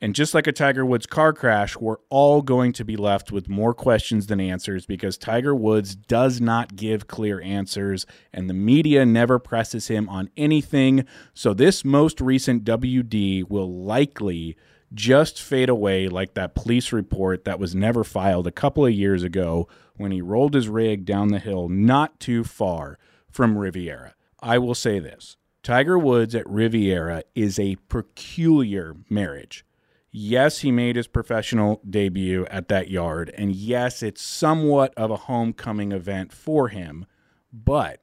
And 0.00 0.14
just 0.14 0.34
like 0.34 0.46
a 0.46 0.52
Tiger 0.52 0.84
Woods 0.84 1.06
car 1.06 1.32
crash, 1.32 1.76
we're 1.76 1.98
all 2.08 2.42
going 2.42 2.72
to 2.72 2.84
be 2.84 2.96
left 2.96 3.30
with 3.30 3.48
more 3.48 3.74
questions 3.74 4.26
than 4.26 4.40
answers 4.40 4.86
because 4.86 5.16
Tiger 5.16 5.54
Woods 5.54 5.94
does 5.94 6.40
not 6.40 6.74
give 6.74 7.06
clear 7.06 7.40
answers 7.40 8.06
and 8.32 8.48
the 8.48 8.54
media 8.54 9.06
never 9.06 9.38
presses 9.38 9.88
him 9.88 10.08
on 10.08 10.30
anything. 10.36 11.04
So, 11.34 11.54
this 11.54 11.84
most 11.84 12.20
recent 12.20 12.64
WD 12.64 13.48
will 13.48 13.72
likely 13.72 14.56
just 14.94 15.40
fade 15.40 15.68
away 15.68 16.08
like 16.08 16.34
that 16.34 16.54
police 16.54 16.92
report 16.92 17.44
that 17.44 17.58
was 17.58 17.74
never 17.74 18.04
filed 18.04 18.46
a 18.46 18.52
couple 18.52 18.84
of 18.84 18.92
years 18.92 19.22
ago 19.22 19.68
when 19.96 20.12
he 20.12 20.20
rolled 20.20 20.54
his 20.54 20.68
rig 20.68 21.04
down 21.04 21.28
the 21.28 21.38
hill 21.38 21.68
not 21.68 22.18
too 22.20 22.44
far 22.44 22.98
from 23.30 23.56
Riviera. 23.56 24.14
I 24.40 24.58
will 24.58 24.74
say 24.74 24.98
this 24.98 25.36
Tiger 25.62 25.98
Woods 25.98 26.34
at 26.34 26.48
Riviera 26.48 27.22
is 27.34 27.58
a 27.58 27.76
peculiar 27.88 28.96
marriage. 29.08 29.64
Yes, 30.10 30.58
he 30.58 30.70
made 30.70 30.96
his 30.96 31.06
professional 31.06 31.80
debut 31.88 32.44
at 32.50 32.68
that 32.68 32.90
yard, 32.90 33.32
and 33.38 33.54
yes, 33.54 34.02
it's 34.02 34.20
somewhat 34.20 34.92
of 34.94 35.10
a 35.10 35.16
homecoming 35.16 35.90
event 35.90 36.32
for 36.32 36.68
him, 36.68 37.06
but 37.50 38.00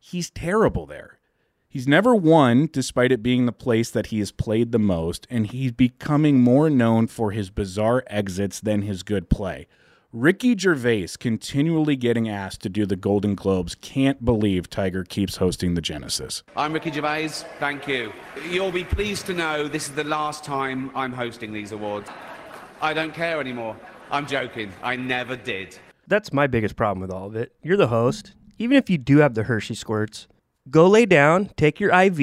he's 0.00 0.28
terrible 0.28 0.86
there. 0.86 1.15
He's 1.68 1.88
never 1.88 2.14
won, 2.14 2.68
despite 2.72 3.12
it 3.12 3.22
being 3.22 3.44
the 3.44 3.52
place 3.52 3.90
that 3.90 4.06
he 4.06 4.20
has 4.20 4.32
played 4.32 4.72
the 4.72 4.78
most, 4.78 5.26
and 5.28 5.46
he's 5.46 5.72
becoming 5.72 6.40
more 6.40 6.70
known 6.70 7.06
for 7.06 7.32
his 7.32 7.50
bizarre 7.50 8.04
exits 8.06 8.60
than 8.60 8.82
his 8.82 9.02
good 9.02 9.28
play. 9.28 9.66
Ricky 10.12 10.56
Gervais, 10.56 11.08
continually 11.18 11.96
getting 11.96 12.28
asked 12.28 12.62
to 12.62 12.70
do 12.70 12.86
the 12.86 12.96
Golden 12.96 13.34
Globes, 13.34 13.74
can't 13.74 14.24
believe 14.24 14.70
Tiger 14.70 15.04
keeps 15.04 15.36
hosting 15.36 15.74
the 15.74 15.82
Genesis. 15.82 16.42
I'm 16.56 16.72
Ricky 16.72 16.90
Gervais. 16.92 17.28
Thank 17.58 17.86
you. 17.86 18.12
You'll 18.48 18.72
be 18.72 18.84
pleased 18.84 19.26
to 19.26 19.34
know 19.34 19.68
this 19.68 19.88
is 19.88 19.94
the 19.94 20.04
last 20.04 20.44
time 20.44 20.90
I'm 20.94 21.12
hosting 21.12 21.52
these 21.52 21.72
awards. 21.72 22.08
I 22.80 22.94
don't 22.94 23.12
care 23.12 23.40
anymore. 23.40 23.76
I'm 24.10 24.26
joking. 24.26 24.72
I 24.82 24.96
never 24.96 25.36
did. 25.36 25.76
That's 26.06 26.32
my 26.32 26.46
biggest 26.46 26.76
problem 26.76 27.00
with 27.00 27.10
all 27.10 27.26
of 27.26 27.36
it. 27.36 27.52
You're 27.62 27.76
the 27.76 27.88
host. 27.88 28.32
Even 28.58 28.78
if 28.78 28.88
you 28.88 28.96
do 28.96 29.18
have 29.18 29.34
the 29.34 29.42
Hershey 29.42 29.74
squirts, 29.74 30.28
go 30.70 30.86
lay 30.86 31.06
down, 31.06 31.50
take 31.56 31.80
your 31.80 31.92
IV, 31.92 32.18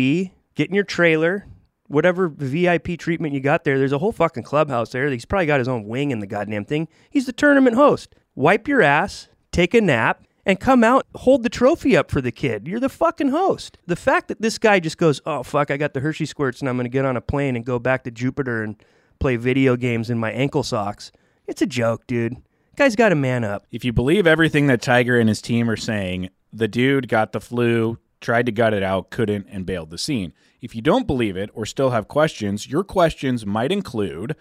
get 0.55 0.69
in 0.69 0.73
your 0.73 0.83
trailer, 0.83 1.47
whatever 1.87 2.27
VIP 2.27 2.97
treatment 2.97 3.33
you 3.33 3.39
got 3.39 3.63
there. 3.63 3.77
There's 3.77 3.91
a 3.91 3.99
whole 3.99 4.11
fucking 4.11 4.43
clubhouse 4.43 4.91
there. 4.91 5.09
He's 5.09 5.25
probably 5.25 5.45
got 5.45 5.59
his 5.59 5.67
own 5.67 5.87
wing 5.87 6.11
in 6.11 6.19
the 6.19 6.27
goddamn 6.27 6.65
thing. 6.65 6.87
He's 7.09 7.25
the 7.25 7.33
tournament 7.33 7.75
host. 7.75 8.15
Wipe 8.35 8.67
your 8.67 8.81
ass, 8.81 9.27
take 9.51 9.73
a 9.73 9.81
nap, 9.81 10.25
and 10.45 10.59
come 10.59 10.83
out, 10.83 11.05
hold 11.15 11.43
the 11.43 11.49
trophy 11.49 11.95
up 11.95 12.11
for 12.11 12.19
the 12.19 12.31
kid. 12.31 12.67
You're 12.67 12.79
the 12.79 12.89
fucking 12.89 13.29
host. 13.29 13.77
The 13.85 13.95
fact 13.95 14.27
that 14.27 14.41
this 14.41 14.57
guy 14.57 14.79
just 14.79 14.97
goes, 14.97 15.21
oh, 15.25 15.43
fuck, 15.43 15.71
I 15.71 15.77
got 15.77 15.93
the 15.93 16.01
Hershey 16.01 16.25
squirts 16.25 16.59
and 16.59 16.67
I'm 16.67 16.75
going 16.75 16.85
to 16.85 16.89
get 16.89 17.05
on 17.05 17.15
a 17.15 17.21
plane 17.21 17.55
and 17.55 17.65
go 17.65 17.79
back 17.79 18.03
to 18.03 18.11
Jupiter 18.11 18.63
and 18.63 18.75
play 19.19 19.37
video 19.37 19.75
games 19.77 20.09
in 20.09 20.19
my 20.19 20.31
ankle 20.31 20.63
socks. 20.63 21.11
It's 21.47 21.61
a 21.61 21.65
joke, 21.65 22.07
dude. 22.07 22.37
Guy's 22.75 22.95
got 22.95 23.11
a 23.11 23.15
man 23.15 23.43
up. 23.43 23.65
If 23.71 23.85
you 23.85 23.93
believe 23.93 24.25
everything 24.25 24.67
that 24.67 24.81
Tiger 24.81 25.19
and 25.19 25.29
his 25.29 25.41
team 25.41 25.69
are 25.69 25.77
saying, 25.77 26.29
the 26.51 26.67
dude 26.67 27.07
got 27.07 27.31
the 27.31 27.39
flu, 27.39 27.99
tried 28.23 28.47
to 28.47 28.51
gut 28.51 28.73
it 28.73 28.81
out, 28.81 29.11
couldn't, 29.11 29.45
and 29.49 29.65
bailed 29.65 29.91
the 29.91 29.97
scene. 29.97 30.33
If 30.61 30.73
you 30.75 30.81
don't 30.81 31.05
believe 31.05 31.37
it 31.37 31.49
or 31.53 31.65
still 31.65 31.91
have 31.91 32.07
questions, 32.07 32.67
your 32.67 32.83
questions 32.83 33.45
might 33.45 33.71
include 33.71 34.35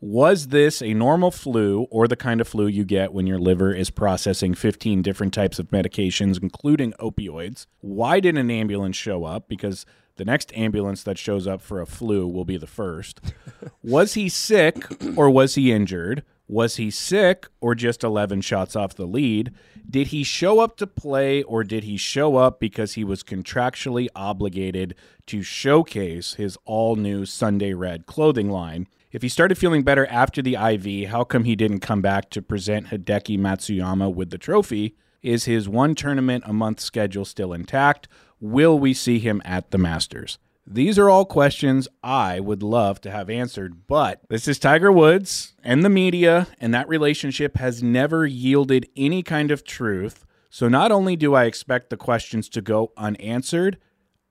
Was 0.00 0.48
this 0.48 0.82
a 0.82 0.94
normal 0.94 1.30
flu 1.30 1.86
or 1.90 2.06
the 2.06 2.16
kind 2.16 2.40
of 2.40 2.48
flu 2.48 2.66
you 2.66 2.84
get 2.84 3.12
when 3.12 3.26
your 3.26 3.38
liver 3.38 3.72
is 3.72 3.88
processing 3.90 4.52
15 4.54 5.00
different 5.00 5.32
types 5.32 5.58
of 5.58 5.70
medications, 5.70 6.42
including 6.42 6.92
opioids? 7.00 7.66
Why 7.80 8.20
did 8.20 8.36
an 8.36 8.50
ambulance 8.50 8.96
show 8.96 9.24
up? 9.24 9.48
Because 9.48 9.86
The 10.16 10.26
next 10.26 10.52
ambulance 10.54 11.02
that 11.04 11.16
shows 11.16 11.46
up 11.46 11.62
for 11.62 11.80
a 11.80 11.86
flu 11.86 12.28
will 12.28 12.44
be 12.44 12.58
the 12.58 12.66
first. 12.66 13.20
was 13.82 14.12
he 14.12 14.28
sick 14.28 14.76
or 15.16 15.30
was 15.30 15.54
he 15.54 15.72
injured? 15.72 16.22
Was 16.52 16.76
he 16.76 16.90
sick 16.90 17.46
or 17.62 17.74
just 17.74 18.04
11 18.04 18.42
shots 18.42 18.76
off 18.76 18.94
the 18.94 19.06
lead? 19.06 19.52
Did 19.88 20.08
he 20.08 20.22
show 20.22 20.60
up 20.60 20.76
to 20.76 20.86
play 20.86 21.42
or 21.42 21.64
did 21.64 21.84
he 21.84 21.96
show 21.96 22.36
up 22.36 22.60
because 22.60 22.92
he 22.92 23.04
was 23.04 23.22
contractually 23.22 24.08
obligated 24.14 24.94
to 25.28 25.40
showcase 25.40 26.34
his 26.34 26.58
all 26.66 26.96
new 26.96 27.24
Sunday 27.24 27.72
Red 27.72 28.04
clothing 28.04 28.50
line? 28.50 28.86
If 29.12 29.22
he 29.22 29.30
started 29.30 29.56
feeling 29.56 29.82
better 29.82 30.04
after 30.08 30.42
the 30.42 30.56
IV, 30.56 31.08
how 31.08 31.24
come 31.24 31.44
he 31.44 31.56
didn't 31.56 31.80
come 31.80 32.02
back 32.02 32.28
to 32.28 32.42
present 32.42 32.88
Hideki 32.88 33.38
Matsuyama 33.38 34.14
with 34.14 34.28
the 34.28 34.36
trophy? 34.36 34.94
Is 35.22 35.46
his 35.46 35.70
one 35.70 35.94
tournament 35.94 36.44
a 36.46 36.52
month 36.52 36.80
schedule 36.80 37.24
still 37.24 37.54
intact? 37.54 38.08
Will 38.40 38.78
we 38.78 38.92
see 38.92 39.18
him 39.20 39.40
at 39.46 39.70
the 39.70 39.78
Masters? 39.78 40.38
These 40.66 40.98
are 40.98 41.10
all 41.10 41.24
questions 41.24 41.88
I 42.02 42.40
would 42.40 42.62
love 42.62 43.00
to 43.02 43.10
have 43.10 43.28
answered, 43.28 43.86
but 43.86 44.20
this 44.28 44.46
is 44.46 44.58
Tiger 44.58 44.92
Woods 44.92 45.54
and 45.64 45.84
the 45.84 45.90
media, 45.90 46.46
and 46.60 46.72
that 46.72 46.88
relationship 46.88 47.56
has 47.56 47.82
never 47.82 48.26
yielded 48.26 48.88
any 48.96 49.22
kind 49.22 49.50
of 49.50 49.64
truth. 49.64 50.24
So 50.50 50.68
not 50.68 50.92
only 50.92 51.16
do 51.16 51.34
I 51.34 51.44
expect 51.44 51.90
the 51.90 51.96
questions 51.96 52.48
to 52.50 52.60
go 52.60 52.92
unanswered, 52.96 53.78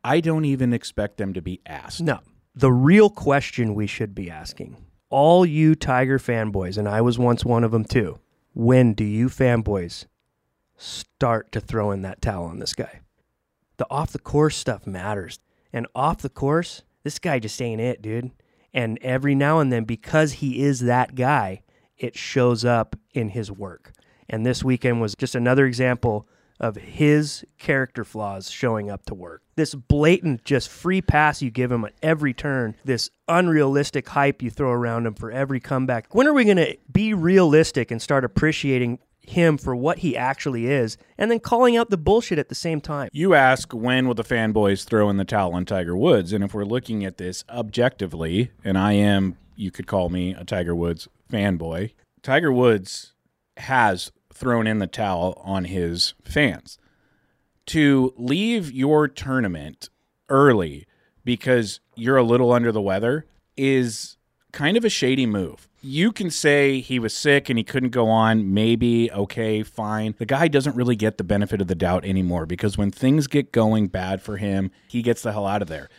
I 0.03 0.19
don't 0.19 0.45
even 0.45 0.73
expect 0.73 1.17
them 1.17 1.33
to 1.33 1.41
be 1.41 1.61
asked. 1.65 2.01
No. 2.01 2.19
The 2.55 2.71
real 2.71 3.09
question 3.09 3.75
we 3.75 3.87
should 3.87 4.15
be 4.15 4.29
asking 4.29 4.77
all 5.11 5.45
you 5.45 5.75
Tiger 5.75 6.17
fanboys, 6.17 6.77
and 6.77 6.87
I 6.89 7.01
was 7.01 7.19
once 7.19 7.45
one 7.45 7.63
of 7.63 7.71
them 7.71 7.85
too, 7.85 8.19
when 8.53 8.93
do 8.93 9.03
you 9.03 9.27
fanboys 9.27 10.05
start 10.77 11.51
to 11.51 11.59
throw 11.59 11.91
in 11.91 12.01
that 12.01 12.21
towel 12.21 12.45
on 12.45 12.57
this 12.59 12.73
guy? 12.73 13.01
The 13.77 13.85
off 13.91 14.11
the 14.11 14.19
course 14.19 14.57
stuff 14.57 14.87
matters. 14.87 15.39
And 15.73 15.87
off 15.95 16.19
the 16.19 16.29
course, 16.29 16.83
this 17.03 17.19
guy 17.19 17.39
just 17.39 17.61
ain't 17.61 17.81
it, 17.81 18.01
dude. 18.01 18.31
And 18.73 18.97
every 19.01 19.35
now 19.35 19.59
and 19.59 19.71
then, 19.71 19.83
because 19.83 20.33
he 20.33 20.61
is 20.63 20.81
that 20.81 21.15
guy, 21.15 21.61
it 21.97 22.17
shows 22.17 22.63
up 22.65 22.95
in 23.13 23.29
his 23.29 23.51
work. 23.51 23.93
And 24.29 24.45
this 24.45 24.63
weekend 24.63 25.01
was 25.01 25.15
just 25.15 25.35
another 25.35 25.65
example 25.65 26.27
of 26.59 26.75
his 26.75 27.43
character 27.57 28.03
flaws 28.03 28.49
showing 28.49 28.89
up 28.89 29.03
to 29.07 29.15
work. 29.15 29.41
This 29.55 29.73
blatant, 29.73 30.45
just 30.45 30.69
free 30.69 31.01
pass 31.01 31.41
you 31.41 31.49
give 31.49 31.71
him 31.71 31.83
at 31.83 31.93
every 32.03 32.33
turn, 32.33 32.75
this 32.85 33.09
unrealistic 33.27 34.07
hype 34.09 34.43
you 34.43 34.51
throw 34.51 34.69
around 34.69 35.07
him 35.07 35.15
for 35.15 35.31
every 35.31 35.59
comeback. 35.59 36.13
When 36.13 36.27
are 36.27 36.33
we 36.33 36.45
going 36.45 36.57
to 36.57 36.77
be 36.91 37.15
realistic 37.15 37.89
and 37.89 37.99
start 37.99 38.23
appreciating 38.23 38.99
him 39.21 39.57
for 39.57 39.75
what 39.75 39.99
he 39.99 40.17
actually 40.17 40.67
is 40.67 40.97
and 41.17 41.29
then 41.29 41.39
calling 41.39 41.77
out 41.77 41.89
the 41.89 41.97
bullshit 41.97 42.39
at 42.39 42.49
the 42.49 42.55
same 42.55 42.81
time? 42.81 43.09
You 43.11 43.33
ask 43.33 43.73
when 43.73 44.07
will 44.07 44.15
the 44.15 44.23
fanboys 44.23 44.83
throw 44.83 45.09
in 45.09 45.17
the 45.17 45.25
towel 45.25 45.53
on 45.53 45.65
Tiger 45.65 45.95
Woods? 45.95 46.33
And 46.33 46.43
if 46.43 46.53
we're 46.53 46.65
looking 46.65 47.05
at 47.05 47.17
this 47.17 47.43
objectively, 47.49 48.51
and 48.63 48.77
I 48.77 48.93
am, 48.93 49.37
you 49.55 49.71
could 49.71 49.87
call 49.87 50.09
me 50.09 50.33
a 50.33 50.43
Tiger 50.43 50.75
Woods 50.75 51.07
fanboy, 51.31 51.91
Tiger 52.21 52.51
Woods 52.51 53.13
has 53.57 54.11
thrown 54.33 54.67
in 54.67 54.79
the 54.79 54.87
towel 54.87 55.39
on 55.43 55.65
his 55.65 56.13
fans. 56.23 56.77
To 57.67 58.13
leave 58.17 58.71
your 58.71 59.07
tournament 59.07 59.89
early 60.29 60.87
because 61.23 61.79
you're 61.95 62.17
a 62.17 62.23
little 62.23 62.51
under 62.51 62.71
the 62.71 62.81
weather 62.81 63.25
is 63.55 64.17
kind 64.51 64.77
of 64.77 64.85
a 64.85 64.89
shady 64.89 65.25
move. 65.25 65.67
You 65.83 66.11
can 66.11 66.29
say 66.29 66.79
he 66.79 66.99
was 66.99 67.15
sick 67.15 67.49
and 67.49 67.57
he 67.57 67.63
couldn't 67.63 67.89
go 67.89 68.07
on, 68.07 68.53
maybe, 68.53 69.11
okay, 69.11 69.63
fine. 69.63 70.13
The 70.19 70.27
guy 70.27 70.47
doesn't 70.47 70.75
really 70.75 70.95
get 70.95 71.17
the 71.17 71.23
benefit 71.23 71.59
of 71.59 71.67
the 71.67 71.75
doubt 71.75 72.05
anymore 72.05 72.45
because 72.45 72.77
when 72.77 72.91
things 72.91 73.25
get 73.25 73.51
going 73.51 73.87
bad 73.87 74.21
for 74.21 74.37
him, 74.37 74.69
he 74.87 75.01
gets 75.01 75.23
the 75.23 75.31
hell 75.31 75.47
out 75.47 75.63
of 75.63 75.67
there. 75.67 75.89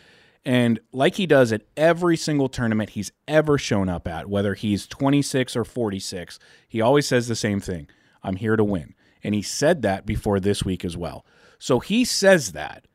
And 0.45 0.79
like 0.93 1.15
he 1.15 1.25
does 1.25 1.51
at 1.51 1.63
every 1.75 2.15
single 2.15 2.47
tournament 2.47 2.91
he's 2.91 3.11
ever 3.27 3.57
shown 3.57 3.89
up 3.89 4.07
at, 4.07 4.29
whether 4.29 4.53
he's 4.53 4.87
26 4.87 5.55
or 5.55 5.65
46, 5.65 6.39
he 6.67 6.79
always 6.81 7.07
says 7.07 7.27
the 7.27 7.35
same 7.35 7.59
thing 7.59 7.89
I'm 8.23 8.37
here 8.37 8.55
to 8.55 8.63
win. 8.63 8.93
And 9.21 9.35
he 9.35 9.41
said 9.41 9.81
that 9.81 10.05
before 10.05 10.39
this 10.39 10.63
week 10.63 10.85
as 10.85 10.95
well. 10.95 11.25
So 11.59 11.79
he 11.79 12.05
says 12.05 12.53
that. 12.53 12.87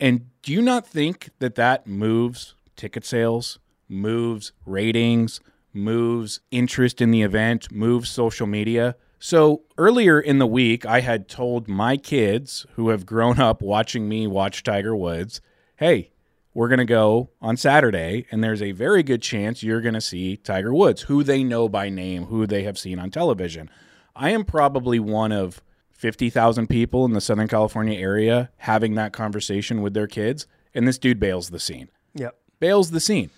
And 0.00 0.26
do 0.42 0.52
you 0.52 0.62
not 0.62 0.86
think 0.86 1.30
that 1.38 1.54
that 1.54 1.86
moves 1.86 2.54
ticket 2.76 3.04
sales, 3.04 3.58
moves 3.88 4.52
ratings, 4.66 5.40
moves 5.72 6.40
interest 6.50 7.00
in 7.00 7.10
the 7.10 7.22
event, 7.22 7.72
moves 7.72 8.10
social 8.10 8.46
media? 8.46 8.96
So 9.18 9.62
earlier 9.78 10.20
in 10.20 10.38
the 10.38 10.46
week, 10.46 10.84
I 10.84 11.00
had 11.00 11.28
told 11.28 11.68
my 11.68 11.96
kids 11.96 12.66
who 12.74 12.88
have 12.88 13.06
grown 13.06 13.38
up 13.40 13.62
watching 13.62 14.08
me 14.08 14.26
watch 14.26 14.62
Tiger 14.62 14.96
Woods, 14.96 15.40
hey, 15.76 16.10
we're 16.54 16.68
going 16.68 16.78
to 16.78 16.84
go 16.84 17.30
on 17.40 17.56
Saturday, 17.56 18.26
and 18.30 18.44
there's 18.44 18.60
a 18.60 18.72
very 18.72 19.02
good 19.02 19.22
chance 19.22 19.62
you're 19.62 19.80
going 19.80 19.94
to 19.94 20.00
see 20.00 20.36
Tiger 20.36 20.74
Woods, 20.74 21.02
who 21.02 21.22
they 21.22 21.42
know 21.42 21.68
by 21.68 21.88
name, 21.88 22.26
who 22.26 22.46
they 22.46 22.64
have 22.64 22.76
seen 22.76 22.98
on 22.98 23.10
television. 23.10 23.70
I 24.14 24.30
am 24.30 24.44
probably 24.44 25.00
one 25.00 25.32
of 25.32 25.62
50,000 25.92 26.66
people 26.66 27.04
in 27.04 27.12
the 27.12 27.20
Southern 27.20 27.48
California 27.48 27.98
area 27.98 28.50
having 28.58 28.96
that 28.96 29.12
conversation 29.12 29.80
with 29.80 29.94
their 29.94 30.06
kids, 30.06 30.46
and 30.74 30.86
this 30.86 30.98
dude 30.98 31.20
bails 31.20 31.50
the 31.50 31.60
scene. 31.60 31.88
Yep. 32.14 32.36
Bails 32.60 32.90
the 32.90 33.00
scene 33.00 33.30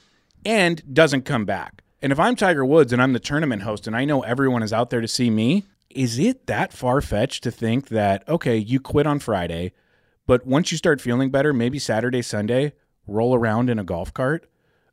and 0.44 0.82
doesn't 0.92 1.22
come 1.22 1.44
back. 1.44 1.83
And 2.04 2.12
if 2.12 2.20
I'm 2.20 2.36
Tiger 2.36 2.66
Woods 2.66 2.92
and 2.92 3.00
I'm 3.00 3.14
the 3.14 3.18
tournament 3.18 3.62
host 3.62 3.86
and 3.86 3.96
I 3.96 4.04
know 4.04 4.20
everyone 4.20 4.62
is 4.62 4.74
out 4.74 4.90
there 4.90 5.00
to 5.00 5.08
see 5.08 5.30
me, 5.30 5.64
is 5.88 6.18
it 6.18 6.48
that 6.48 6.70
far 6.70 7.00
fetched 7.00 7.42
to 7.44 7.50
think 7.50 7.88
that, 7.88 8.28
okay, 8.28 8.58
you 8.58 8.78
quit 8.78 9.06
on 9.06 9.20
Friday, 9.20 9.72
but 10.26 10.46
once 10.46 10.70
you 10.70 10.76
start 10.76 11.00
feeling 11.00 11.30
better, 11.30 11.54
maybe 11.54 11.78
Saturday, 11.78 12.20
Sunday, 12.20 12.74
roll 13.06 13.34
around 13.34 13.70
in 13.70 13.78
a 13.78 13.84
golf 13.84 14.12
cart, 14.12 14.46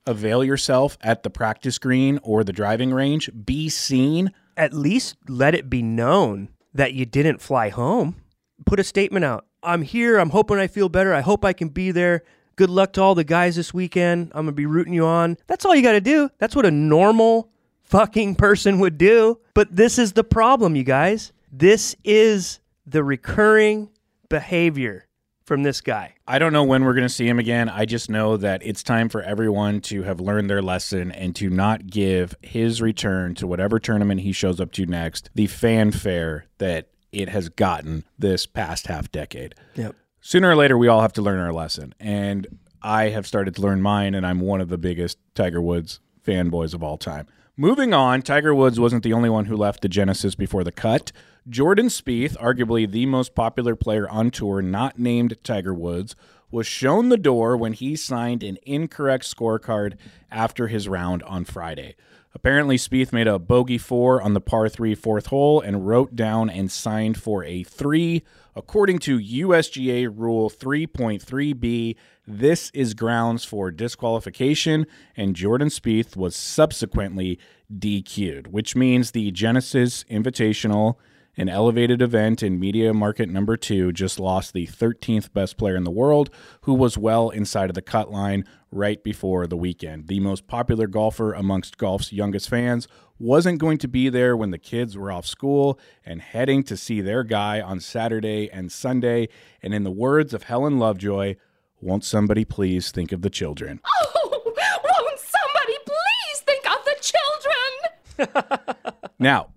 avail 0.08 0.42
yourself 0.42 0.98
at 1.02 1.24
the 1.24 1.30
practice 1.30 1.78
green 1.78 2.18
or 2.24 2.46
the 2.46 2.54
driving 2.54 2.94
range, 2.94 3.30
be 3.44 3.68
seen, 3.68 4.32
At 4.56 4.72
least 4.72 5.18
let 5.28 5.54
it 5.54 5.70
be 5.70 5.82
known 5.82 6.48
that 6.74 6.94
you 6.94 7.06
didn't 7.06 7.42
fly 7.42 7.68
home. 7.68 8.22
Put 8.66 8.80
a 8.80 8.86
statement 8.86 9.26
out. 9.26 9.46
I'm 9.62 9.82
here. 9.82 10.18
I'm 10.18 10.30
hoping 10.30 10.60
I 10.60 10.68
feel 10.68 10.88
better. 10.88 11.14
I 11.14 11.20
hope 11.20 11.44
I 11.44 11.52
can 11.52 11.68
be 11.68 11.92
there. 11.92 12.24
Good 12.62 12.70
luck 12.70 12.94
to 12.94 13.02
all 13.02 13.16
the 13.16 13.24
guys 13.24 13.56
this 13.56 13.74
weekend. 13.74 14.28
I'm 14.36 14.46
going 14.46 14.50
to 14.50 14.52
be 14.52 14.68
rooting 14.68 14.94
you 14.94 15.04
on. 15.04 15.36
That's 15.48 15.66
all 15.66 15.76
you 15.76 15.82
got 15.82 15.94
to 15.94 16.00
do. 16.00 16.30
That's 16.38 16.56
what 16.56 16.64
a 16.64 16.70
normal 16.70 17.50
fucking 17.82 18.36
person 18.36 18.78
would 18.78 19.00
do. 19.00 19.40
But 19.56 19.76
this 19.76 19.98
is 19.98 20.14
the 20.14 20.24
problem, 20.24 20.76
you 20.76 20.84
guys. 20.84 21.34
This 21.52 21.96
is 22.04 22.60
the 22.86 23.04
recurring 23.04 23.90
behavior 24.30 25.08
from 25.44 25.64
this 25.64 25.82
guy. 25.82 26.14
I 26.28 26.38
don't 26.38 26.54
know 26.54 26.64
when 26.64 26.86
we're 26.86 26.94
going 26.94 27.08
to 27.08 27.10
see 27.10 27.28
him 27.28 27.40
again. 27.40 27.68
I 27.68 27.86
just 27.86 28.12
know 28.12 28.38
that 28.38 28.62
it's 28.64 28.84
time 28.84 29.10
for 29.10 29.24
everyone 29.24 29.82
to 29.82 30.04
have 30.04 30.20
learned 30.20 30.48
their 30.48 30.62
lesson 30.62 31.12
and 31.12 31.36
to 31.38 31.50
not 31.50 31.88
give 31.88 32.36
his 32.44 32.80
return 32.80 33.34
to 33.34 33.48
whatever 33.48 33.80
tournament 33.80 34.22
he 34.22 34.34
shows 34.34 34.62
up 34.62 34.72
to 34.74 34.86
next 34.86 35.32
the 35.34 35.48
fanfare 35.48 36.46
that 36.60 36.90
it 37.12 37.30
has 37.30 37.50
gotten 37.50 38.04
this 38.20 38.46
past 38.46 38.86
half 38.86 39.12
decade. 39.12 39.56
Yep. 39.74 39.96
Sooner 40.22 40.52
or 40.52 40.56
later, 40.56 40.78
we 40.78 40.88
all 40.88 41.02
have 41.02 41.14
to 41.14 41.22
learn 41.22 41.40
our 41.40 41.52
lesson. 41.52 41.96
And 42.00 42.60
I 42.82 43.10
have 43.10 43.26
started 43.26 43.56
to 43.56 43.62
learn 43.62 43.82
mine, 43.82 44.14
and 44.14 44.26
I'm 44.26 44.40
one 44.40 44.62
of 44.62 44.70
the 44.70 44.78
biggest 44.78 45.18
Tiger 45.34 45.62
Woods 45.62 46.00
fanboys 46.26 46.76
of 46.76 46.84
all 46.84 46.98
time. 46.98 47.28
Moving 47.58 47.94
on, 47.94 48.22
Tiger 48.22 48.54
Woods 48.54 48.80
wasn't 48.80 49.04
the 49.04 49.14
only 49.14 49.30
one 49.30 49.46
who 49.46 49.58
left 49.58 49.82
the 49.82 49.90
Genesis 49.90 50.36
before 50.36 50.64
the 50.64 50.72
cut. 50.72 51.12
Jordan 51.50 51.88
Spieth, 51.88 52.38
arguably 52.38 52.90
the 52.90 53.08
most 53.08 53.34
popular 53.34 53.76
player 53.76 54.08
on 54.10 54.30
tour 54.30 54.62
not 54.62 55.00
named 55.00 55.38
Tiger 55.44 55.74
Woods, 55.74 56.16
was 56.52 56.68
shown 56.68 57.10
the 57.10 57.18
door 57.18 57.58
when 57.58 57.74
he 57.74 57.96
signed 57.96 58.44
an 58.44 58.58
incorrect 58.64 59.24
scorecard 59.24 59.96
after 60.30 60.68
his 60.68 60.88
round 60.88 61.24
on 61.24 61.46
Friday. 61.46 61.96
Apparently, 62.34 62.78
Spieth 62.78 63.12
made 63.12 63.28
a 63.28 63.40
bogey 63.40 63.78
four 63.78 64.22
on 64.22 64.34
the 64.34 64.42
par 64.42 64.70
three 64.70 64.96
fourth 64.96 65.28
hole 65.28 65.60
and 65.60 65.88
wrote 65.88 66.16
down 66.16 66.50
and 66.50 66.72
signed 66.72 67.18
for 67.18 67.44
a 67.44 67.64
three. 67.64 68.24
According 68.56 69.00
to 69.00 69.18
USGA 69.18 70.12
Rule 70.14 70.50
3.3b, 70.50 71.96
this 72.28 72.70
is 72.74 72.94
grounds 72.94 73.46
for 73.46 73.72
disqualification, 73.72 74.88
and 75.16 75.36
Jordan 75.36 75.70
Spieth 75.70 76.18
was 76.18 76.36
subsequently 76.36 77.40
DQ'd, 77.74 78.48
which 78.48 78.76
means 78.76 79.12
the 79.12 79.32
Genesis 79.32 80.04
Invitational 80.06 80.96
an 81.38 81.48
elevated 81.48 82.02
event 82.02 82.44
in 82.44 82.60
media 82.60 82.94
market 82.94 83.30
number 83.30 83.56
two 83.56 83.92
just 83.92 84.20
lost 84.20 84.54
the 84.54 84.68
13th 84.68 85.32
best 85.34 85.58
player 85.58 85.76
in 85.76 85.84
the 85.84 85.92
world, 85.92 86.30
who 86.62 86.74
was 86.74 86.98
well 86.98 87.30
inside 87.30 87.70
of 87.70 87.74
the 87.74 87.82
cut 87.82 88.12
line 88.12 88.44
right 88.72 89.04
before 89.04 89.48
the 89.48 89.58
weekend. 89.58 90.08
The 90.08 90.20
most 90.20 90.48
popular 90.48 90.88
golfer 90.88 91.34
amongst 91.34 91.78
golf's 91.78 92.12
youngest 92.12 92.50
fans 92.50 92.88
wasn't 93.22 93.60
going 93.60 93.78
to 93.80 93.88
be 93.88 94.10
there 94.10 94.36
when 94.36 94.52
the 94.52 94.58
kids 94.58 94.98
were 94.98 95.12
off 95.12 95.26
school 95.26 95.80
and 96.06 96.22
heading 96.22 96.64
to 96.64 96.76
see 96.76 97.02
their 97.02 97.24
guy 97.24 97.62
on 97.62 97.80
Saturday 97.80 98.50
and 98.52 98.72
Sunday. 98.72 99.30
And 99.62 99.74
in 99.74 99.84
the 99.84 99.92
words 99.92 100.34
of 100.34 100.44
Helen 100.44 100.80
Lovejoy, 100.80 101.36
won't 101.80 102.04
somebody 102.04 102.46
please 102.46 102.92
think 102.92 103.12
of 103.12 103.22
the 103.22 103.30
children? 103.30 103.80
Oh, 103.86 104.30
won't 104.46 105.20
somebody 105.20 105.78
please 105.86 106.40
think 106.42 106.66
of 106.66 106.86
the 106.86 106.96
children? 107.02 108.76
Now, 109.20 109.50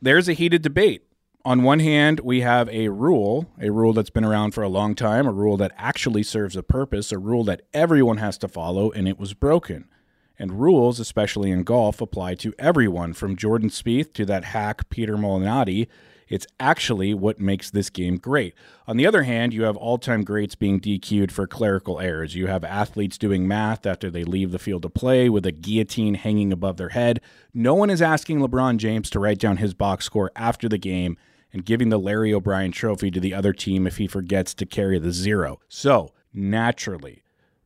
there's 0.00 0.28
a 0.28 0.32
heated 0.32 0.62
debate 0.62 1.04
On 1.44 1.62
one 1.62 1.78
hand, 1.78 2.18
we 2.20 2.40
have 2.40 2.68
a 2.70 2.88
rule, 2.88 3.46
a 3.60 3.70
rule 3.70 3.92
that's 3.92 4.10
been 4.10 4.24
around 4.24 4.50
for 4.52 4.62
a 4.62 4.68
long 4.68 4.96
time, 4.96 5.28
a 5.28 5.32
rule 5.32 5.56
that 5.58 5.72
actually 5.76 6.24
serves 6.24 6.56
a 6.56 6.62
purpose, 6.64 7.12
a 7.12 7.18
rule 7.18 7.44
that 7.44 7.62
everyone 7.72 8.16
has 8.16 8.36
to 8.38 8.48
follow, 8.48 8.90
and 8.90 9.06
it 9.06 9.18
was 9.18 9.32
broken. 9.34 9.88
And 10.38 10.60
rules, 10.60 10.98
especially 10.98 11.50
in 11.50 11.62
golf, 11.62 12.00
apply 12.00 12.34
to 12.36 12.54
everyone 12.58 13.12
from 13.12 13.36
Jordan 13.36 13.68
Spieth 13.68 14.12
to 14.14 14.24
that 14.26 14.46
hack 14.46 14.88
Peter 14.88 15.16
Malnati. 15.16 15.88
It's 16.28 16.46
actually 16.58 17.12
what 17.12 17.38
makes 17.38 17.70
this 17.70 17.90
game 17.90 18.16
great. 18.16 18.54
On 18.86 18.96
the 18.96 19.06
other 19.06 19.24
hand, 19.24 19.52
you 19.52 19.64
have 19.64 19.76
all 19.76 19.98
time 19.98 20.24
greats 20.24 20.54
being 20.54 20.80
DQ'd 20.80 21.30
for 21.30 21.46
clerical 21.46 22.00
errors. 22.00 22.34
You 22.34 22.46
have 22.46 22.64
athletes 22.64 23.18
doing 23.18 23.46
math 23.46 23.84
after 23.84 24.10
they 24.10 24.24
leave 24.24 24.50
the 24.50 24.58
field 24.58 24.86
of 24.86 24.94
play 24.94 25.28
with 25.28 25.44
a 25.44 25.52
guillotine 25.52 26.14
hanging 26.14 26.50
above 26.50 26.78
their 26.78 26.88
head. 26.88 27.20
No 27.52 27.74
one 27.74 27.90
is 27.90 28.00
asking 28.00 28.38
LeBron 28.40 28.78
James 28.78 29.10
to 29.10 29.20
write 29.20 29.38
down 29.38 29.58
his 29.58 29.74
box 29.74 30.06
score 30.06 30.30
after 30.34 30.70
the 30.70 30.78
game 30.78 31.18
and 31.52 31.66
giving 31.66 31.90
the 31.90 31.98
Larry 31.98 32.32
O'Brien 32.32 32.72
trophy 32.72 33.10
to 33.10 33.20
the 33.20 33.34
other 33.34 33.52
team 33.52 33.86
if 33.86 33.98
he 33.98 34.06
forgets 34.06 34.54
to 34.54 34.64
carry 34.64 34.98
the 34.98 35.12
zero. 35.12 35.60
So, 35.68 36.12
naturally, 36.32 37.22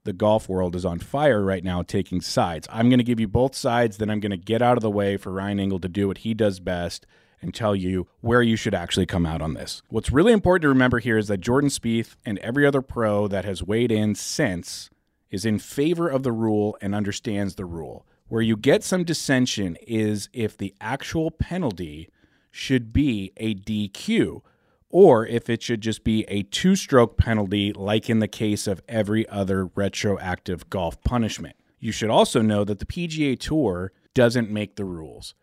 the 0.07 0.15
golf 0.15 0.49
world 0.49 0.75
is 0.75 0.87
on 0.87 0.99
fire 0.99 1.43
right 1.43 1.63
now 1.63 1.83
taking 1.83 2.23
sides. 2.23 2.67
I'm 2.71 2.89
going 2.89 2.99
to 2.99 3.05
give 3.05 3.21
you 3.21 3.29
both 3.29 3.55
sides, 3.55 3.99
then 3.99 4.09
I'm 4.09 4.21
going 4.21 4.31
to 4.31 4.39
get 4.39 4.63
out 4.63 4.79
of 4.79 4.83
the 4.83 4.91
way 4.91 5.19
for 5.19 5.33
Ryan 5.33 5.61
Engle 5.61 5.81
to 5.81 5.89
do 5.89 6.09
what 6.09 6.19
he 6.19 6.33
does 6.33 6.61
best 6.61 7.07
and 7.43 7.53
tell 7.53 7.77
you 7.77 8.09
where 8.21 8.41
you 8.41 8.57
should 8.57 8.75
actually 8.75 9.05
come 9.05 9.27
out 9.27 9.43
on 9.43 9.55
this. 9.55 9.83
What's 9.89 10.11
really 10.11 10.33
important 10.33 10.63
to 10.63 10.69
remember 10.69 11.01
here 11.01 11.19
is 11.19 11.29
that 11.29 11.43
Jordan 11.43 11.69
Spieth 11.69 12.17
and 12.25 12.39
every 12.39 12.65
other 12.65 12.81
pro 12.81 13.29
that 13.29 13.45
has 13.45 13.63
weighed 13.63 13.93
in 13.93 14.15
since 14.15 14.89
is 15.31 15.45
in 15.45 15.59
favor 15.59 16.09
of 16.09 16.23
the 16.23 16.33
rule 16.33 16.79
and 16.81 16.95
understands 16.95 17.57
the 17.57 17.67
rule. 17.67 18.07
Where 18.29 18.43
you 18.43 18.57
get 18.57 18.83
some 18.83 19.05
dissension 19.05 19.77
is 19.87 20.29
if 20.33 20.57
the 20.57 20.75
actual 20.81 21.31
penalty 21.31 22.09
should 22.51 22.93
be 22.93 23.33
a 23.37 23.55
DQ 23.55 24.41
or 24.90 25.26
if 25.26 25.50
it 25.50 25.62
should 25.62 25.81
just 25.81 26.05
be 26.05 26.25
a 26.28 26.43
two 26.43 26.76
stroke 26.76 27.16
penalty, 27.16 27.73
like 27.73 28.09
in 28.09 28.21
the 28.21 28.28
case 28.28 28.66
of 28.66 28.83
every 28.88 29.28
other 29.28 29.66
retroactive 29.75 30.71
golf 30.71 31.00
punishment. 31.02 31.57
You 31.78 31.93
should 31.93 32.11
also 32.11 32.40
know 32.40 32.64
that 32.64 32.78
the 32.78 32.87
PGA 32.87 33.38
Tour 33.38 33.93
doesn't 34.14 34.50
make 34.50 34.76
the 34.76 34.85
rules 34.85 35.35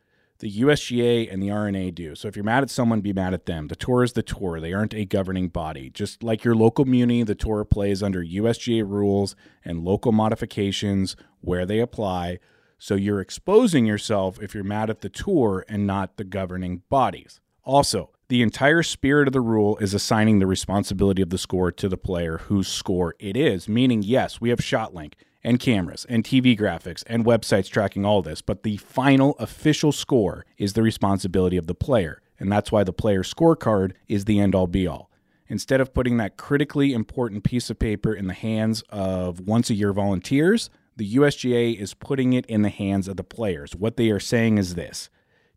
the 0.43 0.59
USGA 0.59 1.31
and 1.31 1.41
the 1.41 1.49
R&A 1.49 1.89
do. 1.89 2.15
So 2.15 2.27
if 2.27 2.35
you're 2.35 2.43
mad 2.43 2.63
at 2.63 2.69
someone, 2.69 2.99
be 2.99 3.13
mad 3.13 3.33
at 3.33 3.45
them. 3.45 3.69
The 3.69 3.77
tour 3.77 4.03
is 4.03 4.11
the 4.11 4.21
tour. 4.21 4.59
They 4.59 4.73
aren't 4.73 4.93
a 4.93 5.05
governing 5.05 5.47
body. 5.47 5.89
Just 5.89 6.21
like 6.21 6.43
your 6.43 6.53
local 6.53 6.83
muni, 6.83 7.23
the 7.23 7.33
tour 7.33 7.63
plays 7.63 8.03
under 8.03 8.21
USGA 8.21 8.83
rules 8.85 9.37
and 9.63 9.85
local 9.85 10.11
modifications 10.11 11.15
where 11.39 11.65
they 11.65 11.79
apply. 11.79 12.39
So 12.77 12.95
you're 12.95 13.21
exposing 13.21 13.85
yourself 13.85 14.37
if 14.41 14.53
you're 14.53 14.65
mad 14.65 14.89
at 14.89 14.99
the 14.99 15.07
tour 15.07 15.63
and 15.69 15.87
not 15.87 16.17
the 16.17 16.25
governing 16.25 16.81
bodies. 16.89 17.39
Also, 17.63 18.09
the 18.33 18.41
entire 18.41 18.81
spirit 18.81 19.27
of 19.27 19.31
the 19.31 19.39
rule 19.39 19.77
is 19.77 19.93
assigning 19.93 20.39
the 20.39 20.47
responsibility 20.47 21.21
of 21.21 21.29
the 21.29 21.37
score 21.37 21.71
to 21.71 21.87
the 21.87 21.95
player 21.95 22.39
whose 22.39 22.67
score 22.67 23.13
it 23.19 23.37
is, 23.37 23.69
meaning, 23.69 24.01
yes, 24.01 24.41
we 24.41 24.49
have 24.49 24.57
ShotLink 24.57 25.13
and 25.43 25.59
cameras 25.59 26.03
and 26.09 26.23
TV 26.23 26.57
graphics 26.57 27.03
and 27.05 27.25
websites 27.25 27.69
tracking 27.69 28.05
all 28.05 28.23
this, 28.23 28.41
but 28.41 28.63
the 28.63 28.77
final 28.77 29.35
official 29.37 29.91
score 29.91 30.47
is 30.57 30.73
the 30.73 30.81
responsibility 30.81 31.57
of 31.57 31.67
the 31.67 31.75
player. 31.75 32.23
And 32.39 32.51
that's 32.51 32.71
why 32.71 32.83
the 32.83 32.91
player 32.91 33.21
scorecard 33.21 33.91
is 34.07 34.25
the 34.25 34.39
end 34.39 34.55
all 34.55 34.65
be 34.65 34.87
all. 34.87 35.11
Instead 35.47 35.79
of 35.79 35.93
putting 35.93 36.17
that 36.17 36.35
critically 36.35 36.91
important 36.91 37.43
piece 37.43 37.69
of 37.69 37.77
paper 37.77 38.15
in 38.15 38.25
the 38.25 38.33
hands 38.33 38.81
of 38.89 39.41
once 39.41 39.69
a 39.69 39.75
year 39.75 39.93
volunteers, 39.93 40.71
the 40.95 41.17
USGA 41.17 41.79
is 41.79 41.93
putting 41.93 42.33
it 42.33 42.47
in 42.47 42.63
the 42.63 42.69
hands 42.69 43.07
of 43.07 43.15
the 43.15 43.23
players. 43.23 43.75
What 43.75 43.95
they 43.95 44.09
are 44.09 44.19
saying 44.19 44.57
is 44.57 44.73
this 44.73 45.11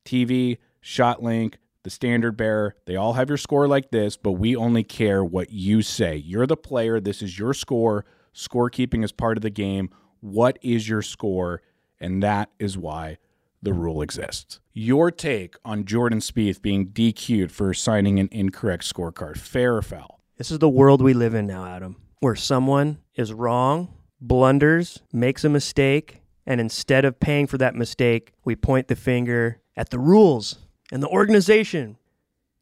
TV, 0.04 0.58
ShotLink, 0.84 1.54
the 1.86 1.90
standard 1.90 2.36
bearer, 2.36 2.74
they 2.86 2.96
all 2.96 3.12
have 3.12 3.28
your 3.28 3.38
score 3.38 3.68
like 3.68 3.92
this, 3.92 4.16
but 4.16 4.32
we 4.32 4.56
only 4.56 4.82
care 4.82 5.24
what 5.24 5.52
you 5.52 5.82
say. 5.82 6.16
You're 6.16 6.48
the 6.48 6.56
player, 6.56 6.98
this 6.98 7.22
is 7.22 7.38
your 7.38 7.54
score. 7.54 8.04
Scorekeeping 8.34 9.04
is 9.04 9.12
part 9.12 9.38
of 9.38 9.42
the 9.42 9.50
game. 9.50 9.90
What 10.18 10.58
is 10.62 10.88
your 10.88 11.00
score? 11.00 11.62
And 12.00 12.20
that 12.24 12.50
is 12.58 12.76
why 12.76 13.18
the 13.62 13.72
rule 13.72 14.02
exists. 14.02 14.58
Your 14.72 15.12
take 15.12 15.54
on 15.64 15.84
Jordan 15.84 16.18
Spieth 16.18 16.60
being 16.60 16.88
DQ'd 16.88 17.52
for 17.52 17.72
signing 17.72 18.18
an 18.18 18.30
incorrect 18.32 18.82
scorecard, 18.82 19.36
fair 19.36 19.76
or 19.76 19.82
foul? 19.82 20.20
This 20.38 20.50
is 20.50 20.58
the 20.58 20.68
world 20.68 21.00
we 21.00 21.14
live 21.14 21.34
in 21.34 21.46
now, 21.46 21.64
Adam, 21.64 21.94
where 22.18 22.34
someone 22.34 22.98
is 23.14 23.32
wrong, 23.32 23.94
blunders, 24.20 25.02
makes 25.12 25.44
a 25.44 25.48
mistake, 25.48 26.20
and 26.44 26.60
instead 26.60 27.04
of 27.04 27.20
paying 27.20 27.46
for 27.46 27.58
that 27.58 27.76
mistake, 27.76 28.32
we 28.44 28.56
point 28.56 28.88
the 28.88 28.96
finger 28.96 29.60
at 29.76 29.90
the 29.90 30.00
rules 30.00 30.65
and 30.92 31.02
the 31.02 31.08
organization. 31.08 31.96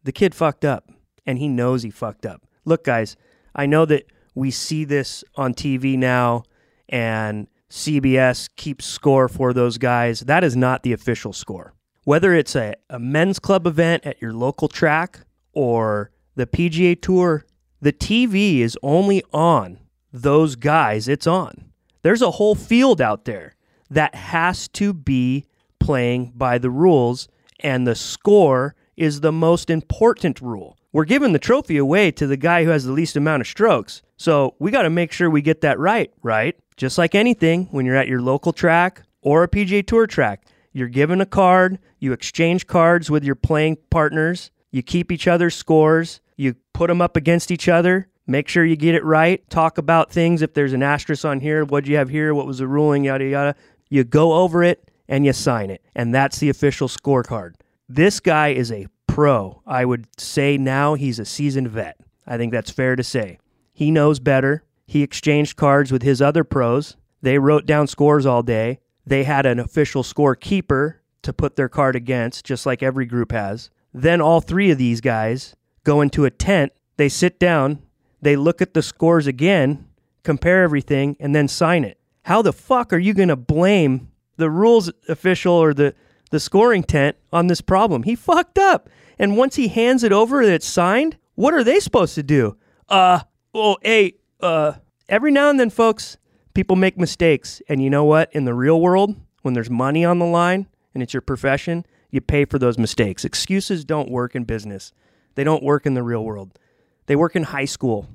The 0.03 0.13
kid 0.13 0.35
fucked 0.35 0.65
up, 0.65 0.91
and 1.25 1.39
he 1.39 1.49
knows 1.49 1.83
he 1.83 1.91
fucked 1.91 2.27
up. 2.27 2.43
Look, 2.65 2.85
guys, 2.85 3.17
I 3.55 3.67
know 3.67 3.85
that 3.87 4.07
we 4.35 4.51
see 4.51 4.85
this 4.85 5.25
on 5.37 5.55
TV 5.55 5.97
now 5.97 6.45
and 6.89 7.47
CBS 7.71 8.49
keeps 8.57 8.85
score 8.85 9.29
for 9.29 9.53
those 9.53 9.79
guys. 9.79 10.21
That 10.21 10.45
is 10.45 10.57
not 10.57 10.83
the 10.83 10.93
official 10.93 11.33
score. 11.33 11.75
Whether 12.05 12.35
it's 12.35 12.55
a, 12.55 12.75
a 12.91 12.99
men's 12.99 13.39
club 13.39 13.67
event 13.67 14.05
at 14.05 14.21
your 14.21 14.33
local 14.33 14.69
track 14.69 15.21
or 15.53 16.11
the 16.37 16.47
PGA 16.47 17.01
Tour, 17.01 17.47
the 17.81 17.93
TV 17.93 18.61
is 18.61 18.79
only 18.83 19.23
on 19.33 19.79
those 20.13 20.57
guys 20.57 21.09
it's 21.09 21.27
on. 21.27 21.73
There's 22.03 22.23
a 22.23 22.33
whole 22.33 22.55
field 22.55 23.01
out 23.01 23.25
there 23.25 23.55
that 23.91 24.15
has 24.15 24.69
to 24.69 24.93
be 24.93 25.47
playing 25.81 26.33
by 26.37 26.59
the 26.59 26.71
rules, 26.71 27.29
and 27.65 27.87
the 27.87 27.95
score 27.95 28.77
is 28.97 29.21
the 29.21 29.33
most 29.33 29.71
important 29.71 30.41
rule. 30.41 30.79
We're 30.93 31.07
giving 31.07 31.33
the 31.33 31.41
trophy 31.41 31.79
away 31.79 32.13
to 32.13 32.27
the 32.27 32.37
guy 32.37 32.63
who 32.63 32.71
has 32.71 32.85
the 32.85 32.93
least 32.93 33.17
amount 33.17 33.41
of 33.41 33.49
strokes. 33.49 34.03
So 34.17 34.55
we 34.61 34.71
got 34.71 34.83
to 34.83 34.91
make 34.91 35.11
sure 35.11 35.29
we 35.29 35.43
get 35.43 35.63
that 35.63 35.81
right, 35.81 36.13
right? 36.23 36.57
Just 36.77 36.99
like 36.99 37.17
anything, 37.17 37.67
when 37.73 37.85
you're 37.87 37.97
at 37.97 38.07
your 38.07 38.21
local 38.21 38.53
track 38.53 39.03
or 39.23 39.43
a 39.43 39.49
PGA 39.49 39.85
Tour 39.85 40.07
track, 40.07 40.47
you're 40.73 40.89
given 40.89 41.21
a 41.21 41.27
card, 41.27 41.79
you 41.99 42.13
exchange 42.13 42.67
cards 42.67 43.11
with 43.11 43.25
your 43.25 43.35
playing 43.35 43.79
partners, 43.91 44.51
you 44.71 44.83
keep 44.83 45.11
each 45.11 45.27
other's 45.27 45.55
scores, 45.55 46.21
you 46.37 46.55
put 46.75 46.89
them 46.89 47.01
up 47.01 47.17
against 47.17 47.51
each 47.51 47.69
other, 47.69 48.09
make 48.27 48.47
sure 48.47 48.65
you 48.65 48.77
get 48.77 48.95
it 48.95 49.05
right, 49.05 49.49
talk 49.51 49.79
about 49.79 50.13
things. 50.13 50.43
If 50.43 50.53
there's 50.55 50.73
an 50.73 50.83
asterisk 50.83 51.25
on 51.25 51.41
here, 51.41 51.65
what'd 51.65 51.89
you 51.89 51.97
have 51.97 52.11
here, 52.11 52.35
what 52.35 52.47
was 52.47 52.59
the 52.59 52.69
ruling, 52.69 53.05
yada, 53.05 53.25
yada. 53.25 53.55
You 53.89 54.05
go 54.05 54.35
over 54.35 54.63
it 54.63 54.89
and 55.09 55.25
you 55.25 55.33
sign 55.33 55.71
it. 55.71 55.83
And 55.95 56.15
that's 56.15 56.39
the 56.39 56.49
official 56.49 56.89
scorecard. 56.89 57.55
This 57.89 58.21
guy 58.21 58.49
is 58.49 58.73
a 58.73 58.87
pro. 59.07 59.63
I 59.67 59.85
would 59.85 60.07
say 60.19 60.57
now 60.59 60.95
he's 60.95 61.19
a 61.19 61.25
seasoned 61.25 61.69
vet. 61.69 61.99
I 62.27 62.37
think 62.37 62.53
that's 62.53 62.71
fair 62.71 62.97
to 62.97 63.05
say. 63.05 63.39
He 63.73 63.91
knows 63.91 64.19
better. 64.19 64.65
He 64.87 65.03
exchanged 65.03 65.57
cards 65.57 65.93
with 65.93 66.03
his 66.03 66.23
other 66.23 66.45
pros. 66.45 66.97
They 67.23 67.39
wrote 67.39 67.67
down 67.67 67.87
scores 67.87 68.27
all 68.27 68.43
day. 68.43 68.81
They 69.07 69.25
had 69.25 69.47
an 69.47 69.59
official 69.59 70.03
scorekeeper 70.03 70.97
to 71.23 71.33
put 71.33 71.57
their 71.57 71.69
card 71.69 71.97
against, 71.97 72.45
just 72.45 72.67
like 72.67 72.83
every 72.83 73.07
group 73.07 73.33
has. 73.33 73.71
Then 73.93 74.21
all 74.21 74.41
three 74.41 74.71
of 74.71 74.79
these 74.79 75.01
guys 75.01 75.55
go 75.85 76.01
into 76.01 76.25
a 76.25 76.31
tent. 76.31 76.73
They 76.97 77.09
sit 77.09 77.39
down. 77.39 77.81
They 78.21 78.37
look 78.37 78.63
at 78.63 78.75
the 78.75 78.83
scores 78.83 79.27
again, 79.27 79.87
compare 80.23 80.63
everything, 80.63 81.17
and 81.21 81.35
then 81.35 81.49
sign 81.49 81.85
it. 81.85 81.99
How 82.23 82.41
the 82.41 82.53
fuck 82.53 82.93
are 82.93 82.99
you 82.99 83.13
going 83.13 83.29
to 83.29 83.37
blame 83.37 84.09
the 84.37 84.51
rules 84.51 84.91
official 85.09 85.53
or 85.53 85.75
the, 85.75 85.95
the 86.31 86.41
scoring 86.41 86.83
tent 86.83 87.17
on 87.33 87.47
this 87.47 87.61
problem? 87.61 88.03
He 88.03 88.15
fucked 88.15 88.59
up. 88.59 88.89
And 89.19 89.37
once 89.37 89.57
he 89.57 89.69
hands 89.69 90.03
it 90.03 90.13
over 90.13 90.41
and 90.41 90.51
it's 90.51 90.67
signed, 90.67 91.17
what 91.35 91.55
are 91.55 91.65
they 91.65 91.81
supposed 91.81 92.15
to 92.17 92.23
do? 92.23 92.57
Uh, 92.89 93.21
well, 93.53 93.79
hey, 93.83 94.15
uh, 94.41 94.73
every 95.09 95.31
now 95.31 95.51
and 95.51 95.59
then, 95.59 95.71
folks, 95.71 96.17
people 96.55 96.77
make 96.77 96.99
mistakes. 96.99 97.63
And 97.69 97.83
you 97.83 97.91
know 97.91 98.05
what? 98.05 98.33
In 98.33 98.45
the 98.45 98.55
real 98.55 98.81
world, 98.81 99.17
when 99.43 99.55
there's 99.55 99.71
money 99.71 100.05
on 100.05 100.19
the 100.19 100.27
line 100.27 100.67
and 100.95 101.03
it's 101.03 101.15
your 101.15 101.21
profession, 101.21 101.87
you 102.11 102.21
pay 102.21 102.45
for 102.45 102.59
those 102.59 102.79
mistakes. 102.79 103.25
Excuses 103.25 103.85
don't 103.85 104.11
work 104.11 104.35
in 104.35 104.45
business, 104.45 104.93
they 105.35 105.45
don't 105.45 105.63
work 105.63 105.87
in 105.87 105.95
the 105.95 106.03
real 106.03 106.25
world. 106.25 106.59
They 107.07 107.17
work 107.17 107.37
in 107.37 107.43
high 107.43 107.65
school. 107.65 108.09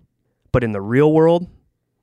But 0.52 0.64
in 0.64 0.72
the 0.72 0.82
real 0.82 1.14
world, 1.14 1.48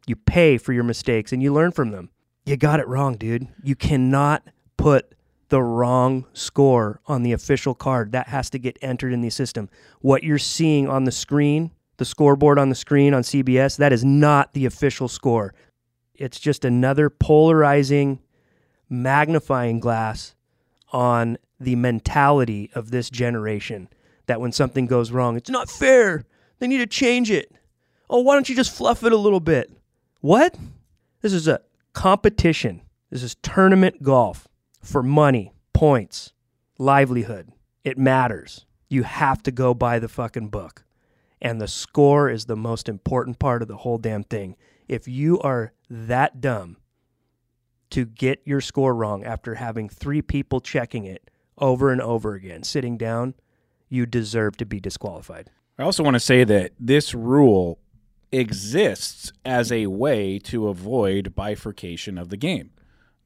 you 0.07 0.15
pay 0.15 0.57
for 0.57 0.73
your 0.73 0.85
mistakes 0.85 1.33
and 1.33 1.43
you 1.43 1.53
learn 1.53 1.73
from 1.73 1.91
them. 1.91 2.11
You 2.47 2.57
got 2.57 2.81
it 2.81 2.89
wrong, 2.89 3.17
dude. 3.17 3.49
You 3.63 3.77
cannot 3.77 4.43
put 4.77 5.13
the 5.49 5.63
wrong 5.63 6.27
score 6.33 7.01
on 7.07 7.23
the 7.23 7.33
official 7.33 7.75
card. 7.75 8.13
That 8.13 8.29
has 8.29 8.49
to 8.51 8.59
get 8.59 8.79
entered 8.81 9.13
in 9.13 9.21
the 9.21 9.31
system. 9.31 9.69
What 10.01 10.25
you're 10.25 10.39
seeing 10.39 10.89
on 10.89 11.05
the 11.05 11.13
screen 11.13 11.73
the 11.97 12.05
scoreboard 12.05 12.59
on 12.59 12.69
the 12.69 12.75
screen 12.75 13.15
on 13.15 13.23
CBS, 13.23 13.77
that 13.79 13.93
is 13.93 14.05
not 14.05 14.53
the 14.53 14.67
official 14.67 15.09
score. 15.09 15.55
It's 16.15 16.39
just 16.39 16.65
another 16.65 17.11
polarizing 17.11 18.21
magnifying 18.89 19.81
glass 19.81 20.35
on 20.93 21.39
the 21.59 21.77
mentality 21.77 22.71
of 22.75 22.91
this 22.91 23.11
generation 23.11 23.89
that 24.27 24.41
when 24.41 24.53
something 24.53 24.87
goes 24.87 25.11
wrong, 25.11 25.37
it's 25.37 25.51
not 25.51 25.71
fair. 25.71 26.25
They 26.59 26.67
need 26.67 26.79
to 26.79 26.87
change 26.87 27.31
it. 27.31 27.53
Oh, 28.09 28.21
why 28.21 28.35
don't 28.35 28.49
you 28.49 28.55
just 28.55 28.75
fluff 28.75 29.03
it 29.03 29.13
a 29.13 29.17
little 29.17 29.41
bit? 29.41 29.71
What? 30.21 30.57
This 31.23 31.33
is 31.33 31.49
a 31.49 31.61
competition. 31.97 32.83
This 33.11 33.23
is 33.23 33.37
tournament 33.37 34.03
golf 34.03 34.47
for 34.83 35.03
money, 35.03 35.55
points, 35.73 36.35
livelihood. 36.79 37.49
It 37.85 37.97
matters. 37.97 38.67
You 38.91 39.05
have 39.05 39.43
to 39.45 39.51
go 39.51 39.73
by 39.73 39.99
the 39.99 40.09
fucking 40.09 40.49
book. 40.49 40.85
And 41.41 41.59
the 41.59 41.67
score 41.67 42.29
is 42.29 42.45
the 42.45 42.55
most 42.55 42.91
important 42.91 43.39
part 43.39 43.63
of 43.63 43.69
the 43.69 43.79
whole 43.79 43.97
damn 43.97 44.25
thing. 44.25 44.57
If 44.87 45.09
you 45.09 45.41
are 45.41 45.73
that 45.89 46.39
dumb 46.43 46.77
to 47.91 48.05
get 48.05 48.43
your 48.45 48.61
score 48.61 48.95
wrong 48.95 49.25
after 49.25 49.55
having 49.55 49.89
three 49.89 50.21
people 50.21 50.61
checking 50.61 51.07
it 51.07 51.31
over 51.57 51.91
and 51.91 52.03
over 52.03 52.35
again, 52.35 52.63
sitting 52.63 52.99
down, 52.99 53.33
you 53.89 54.05
deserve 54.05 54.59
to 54.59 54.67
be 54.67 54.81
disqualified. 54.81 55.51
I 55.79 55.85
also 55.85 56.03
want 56.03 56.15
to 56.15 56.21
say 56.21 56.45
that 56.45 56.73
this 56.79 57.15
rule 57.15 57.79
exists 58.33 59.33
as 59.45 59.71
a 59.71 59.87
way 59.87 60.39
to 60.41 60.69
avoid 60.69 61.35
bifurcation 61.35 62.19
of 62.19 62.29
the 62.29 62.37
game. 62.37 62.71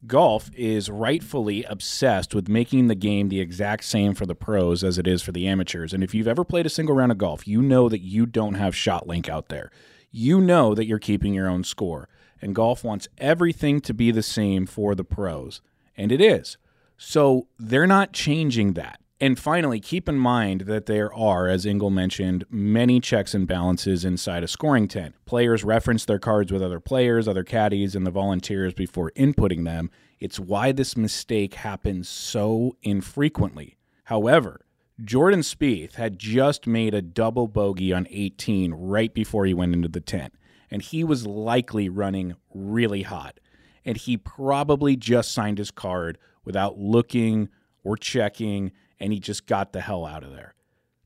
Golf 0.07 0.51
is 0.55 0.89
rightfully 0.89 1.63
obsessed 1.65 2.35
with 2.35 2.49
making 2.49 2.87
the 2.87 2.95
game 2.95 3.29
the 3.29 3.41
exact 3.41 3.85
same 3.85 4.15
for 4.15 4.25
the 4.25 4.35
pros 4.35 4.83
as 4.83 4.97
it 4.97 5.07
is 5.07 5.23
for 5.23 5.33
the 5.33 5.47
amateurs. 5.47 5.93
And 5.93 6.03
if 6.03 6.15
you've 6.15 6.29
ever 6.29 6.43
played 6.43 6.65
a 6.65 6.71
single 6.71 6.95
round 6.95 7.13
of 7.13 7.19
golf, 7.19 7.47
you 7.47 7.61
know 7.61 7.89
that 7.91 8.01
you 8.01 8.25
don't 8.25 8.55
have 8.55 8.75
ShotLink 8.75 9.29
out 9.29 9.49
there. 9.49 9.71
You 10.11 10.41
know 10.41 10.75
that 10.75 10.87
you're 10.87 10.99
keeping 10.99 11.35
your 11.35 11.49
own 11.49 11.65
score. 11.65 12.09
And 12.41 12.55
golf 12.55 12.83
wants 12.83 13.09
everything 13.19 13.83
to 13.83 13.93
be 13.93 14.11
the 14.11 14.23
same 14.23 14.65
for 14.65 14.95
the 14.95 15.05
pros. 15.05 15.61
And 15.97 16.11
it 16.11 16.21
is. 16.23 16.57
So 16.97 17.49
they're 17.59 17.87
not 17.87 18.15
changing 18.15 18.73
that. 18.75 19.00
And 19.23 19.39
finally, 19.39 19.81
keep 19.81 20.09
in 20.09 20.19
mind 20.19 20.63
that 20.63 20.87
there 20.87 21.13
are, 21.13 21.47
as 21.47 21.67
Engle 21.67 21.91
mentioned, 21.91 22.45
many 22.49 23.01
checks 23.01 23.35
and 23.35 23.47
balances 23.47 24.03
inside 24.03 24.43
a 24.43 24.49
scoring 24.49 24.89
tent. 24.89 25.15
Players 25.27 25.63
reference 25.63 26.07
their 26.07 26.19
cards 26.19 26.51
with 26.51 26.63
other 26.63 26.81
players, 26.81 27.29
other 27.29 27.45
caddies, 27.45 27.95
and 27.95 28.07
the 28.07 28.11
volunteers 28.11 28.73
before 28.73 29.13
inputting 29.13 29.65
them. 29.65 29.91
It's 30.21 30.41
why 30.41 30.73
this 30.73 30.97
mistake 30.97 31.55
happens 31.55 32.09
so 32.09 32.77
infrequently. 32.83 33.77
However, 34.05 34.63
Jordan 35.05 35.41
Spieth 35.41 35.97
had 35.97 36.19
just 36.19 36.67
made 36.67 36.95
a 36.95 37.03
double 37.03 37.47
bogey 37.47 37.93
on 37.93 38.07
18 38.11 38.73
right 38.73 39.13
before 39.13 39.45
he 39.45 39.53
went 39.53 39.75
into 39.75 39.89
the 39.89 40.01
tent, 40.01 40.33
and 40.71 40.81
he 40.81 41.05
was 41.05 41.27
likely 41.27 41.91
running 41.91 42.37
really 42.55 43.03
hot. 43.03 43.39
And 43.85 43.99
he 43.99 44.17
probably 44.17 44.97
just 44.97 45.33
signed 45.33 45.59
his 45.59 45.71
card 45.71 46.17
without 46.45 46.79
looking 46.79 47.51
or 47.85 47.97
checking 47.97 48.73
and 49.01 49.13
he 49.13 49.19
just 49.21 49.47
got 49.47 49.73
the 49.73 49.81
hell 49.81 50.05
out 50.05 50.23
of 50.23 50.33
there. 50.33 50.55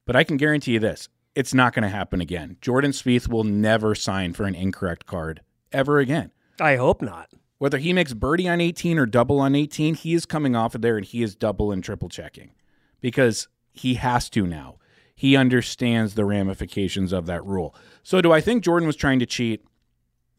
But 0.07 0.17
I 0.17 0.25
can 0.25 0.37
guarantee 0.37 0.73
you 0.73 0.81
this 0.81 1.09
it's 1.35 1.55
not 1.55 1.73
going 1.73 1.83
to 1.83 1.89
happen 1.89 2.21
again. 2.21 2.57
Jordan 2.61 2.93
Spieth 2.93 3.29
will 3.29 3.45
never 3.45 3.95
sign 3.95 4.33
for 4.33 4.45
an 4.45 4.55
incorrect 4.55 5.07
card 5.07 5.41
ever 5.73 5.99
again. 5.99 6.31
I 6.61 6.77
hope 6.77 7.03
not. 7.03 7.31
Whether 7.59 7.79
he 7.79 7.93
makes 7.93 8.13
birdie 8.13 8.49
on 8.49 8.61
18 8.61 8.99
or 8.99 9.07
double 9.07 9.41
on 9.41 9.55
18, 9.55 9.95
he 9.95 10.15
is 10.15 10.27
coming 10.27 10.55
off 10.55 10.75
of 10.75 10.83
there 10.83 10.97
and 10.97 11.07
he 11.07 11.23
is 11.23 11.35
double 11.35 11.73
and 11.73 11.83
triple 11.83 12.09
checking 12.09 12.53
because 13.01 13.49
he 13.73 13.95
has 13.95 14.29
to 14.31 14.47
now. 14.47 14.77
He 15.17 15.37
understands 15.37 16.15
the 16.15 16.25
ramifications 16.25 17.13
of 17.13 17.27
that 17.27 17.45
rule. 17.45 17.75
So, 18.03 18.21
do 18.21 18.33
I 18.33 18.41
think 18.41 18.65
Jordan 18.65 18.87
was 18.87 18.97
trying 18.97 19.21
to 19.21 19.27
cheat? 19.27 19.65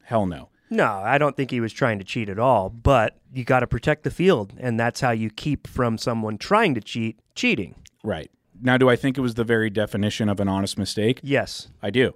Hell 0.03 0.25
no. 0.25 0.49
No, 0.69 0.85
I 0.85 1.17
don't 1.17 1.35
think 1.35 1.51
he 1.51 1.59
was 1.59 1.73
trying 1.73 1.99
to 1.99 2.05
cheat 2.05 2.29
at 2.29 2.39
all, 2.39 2.69
but 2.69 3.17
you 3.33 3.43
got 3.43 3.59
to 3.59 3.67
protect 3.67 4.03
the 4.03 4.11
field, 4.11 4.53
and 4.57 4.79
that's 4.79 5.01
how 5.01 5.11
you 5.11 5.29
keep 5.29 5.67
from 5.67 5.97
someone 5.97 6.37
trying 6.37 6.73
to 6.75 6.81
cheat 6.81 7.19
cheating. 7.35 7.75
Right. 8.03 8.31
Now, 8.61 8.77
do 8.77 8.89
I 8.89 8.95
think 8.95 9.17
it 9.17 9.21
was 9.21 9.35
the 9.35 9.43
very 9.43 9.69
definition 9.69 10.29
of 10.29 10.39
an 10.39 10.47
honest 10.47 10.77
mistake? 10.77 11.19
Yes. 11.21 11.67
I 11.81 11.89
do. 11.89 12.13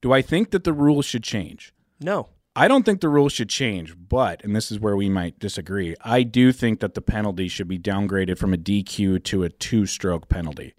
Do 0.00 0.12
I 0.12 0.22
think 0.22 0.50
that 0.50 0.64
the 0.64 0.72
rules 0.72 1.04
should 1.04 1.22
change? 1.22 1.72
No. 2.00 2.28
I 2.56 2.68
don't 2.68 2.84
think 2.84 3.00
the 3.00 3.08
rules 3.08 3.32
should 3.32 3.48
change, 3.48 3.94
but, 3.96 4.44
and 4.44 4.54
this 4.54 4.70
is 4.70 4.78
where 4.78 4.96
we 4.96 5.08
might 5.08 5.38
disagree, 5.40 5.96
I 6.02 6.22
do 6.22 6.52
think 6.52 6.80
that 6.80 6.94
the 6.94 7.02
penalty 7.02 7.48
should 7.48 7.66
be 7.66 7.78
downgraded 7.78 8.38
from 8.38 8.54
a 8.54 8.56
DQ 8.56 9.24
to 9.24 9.42
a 9.42 9.48
two 9.48 9.86
stroke 9.86 10.28
penalty. 10.28 10.74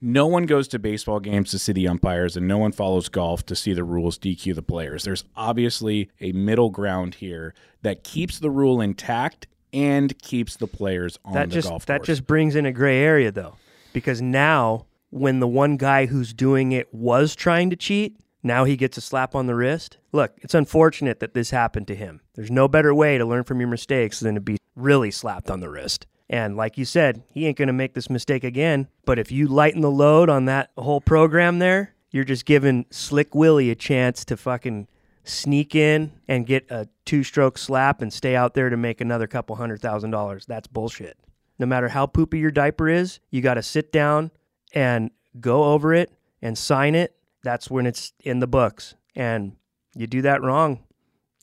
No 0.00 0.26
one 0.26 0.46
goes 0.46 0.68
to 0.68 0.78
baseball 0.78 1.18
games 1.18 1.50
to 1.50 1.58
see 1.58 1.72
the 1.72 1.88
umpires, 1.88 2.36
and 2.36 2.46
no 2.46 2.58
one 2.58 2.70
follows 2.70 3.08
golf 3.08 3.44
to 3.46 3.56
see 3.56 3.72
the 3.72 3.82
rules 3.82 4.18
DQ 4.18 4.54
the 4.54 4.62
players. 4.62 5.04
There's 5.04 5.24
obviously 5.36 6.10
a 6.20 6.30
middle 6.32 6.70
ground 6.70 7.16
here 7.16 7.52
that 7.82 8.04
keeps 8.04 8.38
the 8.38 8.50
rule 8.50 8.80
intact 8.80 9.48
and 9.72 10.16
keeps 10.20 10.56
the 10.56 10.68
players 10.68 11.18
on 11.24 11.34
that 11.34 11.48
the 11.48 11.54
just 11.54 11.68
golf 11.68 11.84
course. 11.84 11.98
that 11.98 12.04
just 12.04 12.26
brings 12.26 12.54
in 12.54 12.64
a 12.64 12.72
gray 12.72 13.00
area 13.00 13.30
though, 13.32 13.56
because 13.92 14.22
now 14.22 14.86
when 15.10 15.40
the 15.40 15.48
one 15.48 15.76
guy 15.76 16.06
who's 16.06 16.32
doing 16.32 16.72
it 16.72 16.92
was 16.94 17.34
trying 17.34 17.70
to 17.70 17.76
cheat, 17.76 18.20
now 18.42 18.64
he 18.64 18.76
gets 18.76 18.96
a 18.96 19.00
slap 19.00 19.34
on 19.34 19.46
the 19.46 19.54
wrist. 19.54 19.98
Look, 20.12 20.32
it's 20.38 20.54
unfortunate 20.54 21.20
that 21.20 21.34
this 21.34 21.50
happened 21.50 21.88
to 21.88 21.96
him. 21.96 22.20
There's 22.34 22.50
no 22.50 22.68
better 22.68 22.94
way 22.94 23.18
to 23.18 23.26
learn 23.26 23.44
from 23.44 23.58
your 23.60 23.68
mistakes 23.68 24.20
than 24.20 24.36
to 24.36 24.40
be 24.40 24.58
really 24.76 25.10
slapped 25.10 25.50
on 25.50 25.60
the 25.60 25.68
wrist. 25.68 26.06
And 26.30 26.56
like 26.56 26.76
you 26.76 26.84
said, 26.84 27.22
he 27.32 27.46
ain't 27.46 27.56
going 27.56 27.68
to 27.68 27.72
make 27.72 27.94
this 27.94 28.10
mistake 28.10 28.44
again. 28.44 28.88
But 29.04 29.18
if 29.18 29.32
you 29.32 29.48
lighten 29.48 29.80
the 29.80 29.90
load 29.90 30.28
on 30.28 30.44
that 30.44 30.70
whole 30.76 31.00
program 31.00 31.58
there, 31.58 31.94
you're 32.10 32.24
just 32.24 32.44
giving 32.44 32.86
Slick 32.90 33.34
Willie 33.34 33.70
a 33.70 33.74
chance 33.74 34.24
to 34.26 34.36
fucking 34.36 34.88
sneak 35.24 35.74
in 35.74 36.12
and 36.26 36.46
get 36.46 36.70
a 36.70 36.88
two 37.04 37.22
stroke 37.22 37.58
slap 37.58 38.00
and 38.00 38.12
stay 38.12 38.34
out 38.34 38.54
there 38.54 38.70
to 38.70 38.76
make 38.76 39.00
another 39.00 39.26
couple 39.26 39.56
hundred 39.56 39.80
thousand 39.80 40.10
dollars. 40.10 40.46
That's 40.46 40.66
bullshit. 40.66 41.18
No 41.58 41.66
matter 41.66 41.88
how 41.88 42.06
poopy 42.06 42.38
your 42.38 42.50
diaper 42.50 42.88
is, 42.88 43.20
you 43.30 43.40
got 43.40 43.54
to 43.54 43.62
sit 43.62 43.92
down 43.92 44.30
and 44.72 45.10
go 45.40 45.64
over 45.64 45.92
it 45.94 46.12
and 46.40 46.56
sign 46.56 46.94
it. 46.94 47.14
That's 47.42 47.70
when 47.70 47.86
it's 47.86 48.12
in 48.20 48.40
the 48.40 48.46
books. 48.46 48.94
And 49.14 49.56
you 49.94 50.06
do 50.06 50.22
that 50.22 50.42
wrong, 50.42 50.84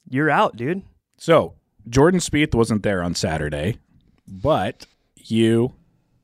you're 0.10 0.30
out, 0.30 0.56
dude. 0.56 0.84
So, 1.18 1.56
Jordan 1.88 2.20
Spieth 2.20 2.56
wasn't 2.56 2.84
there 2.84 3.04
on 3.04 3.16
Saturday, 3.16 3.80
but 4.28 4.86
you, 5.16 5.74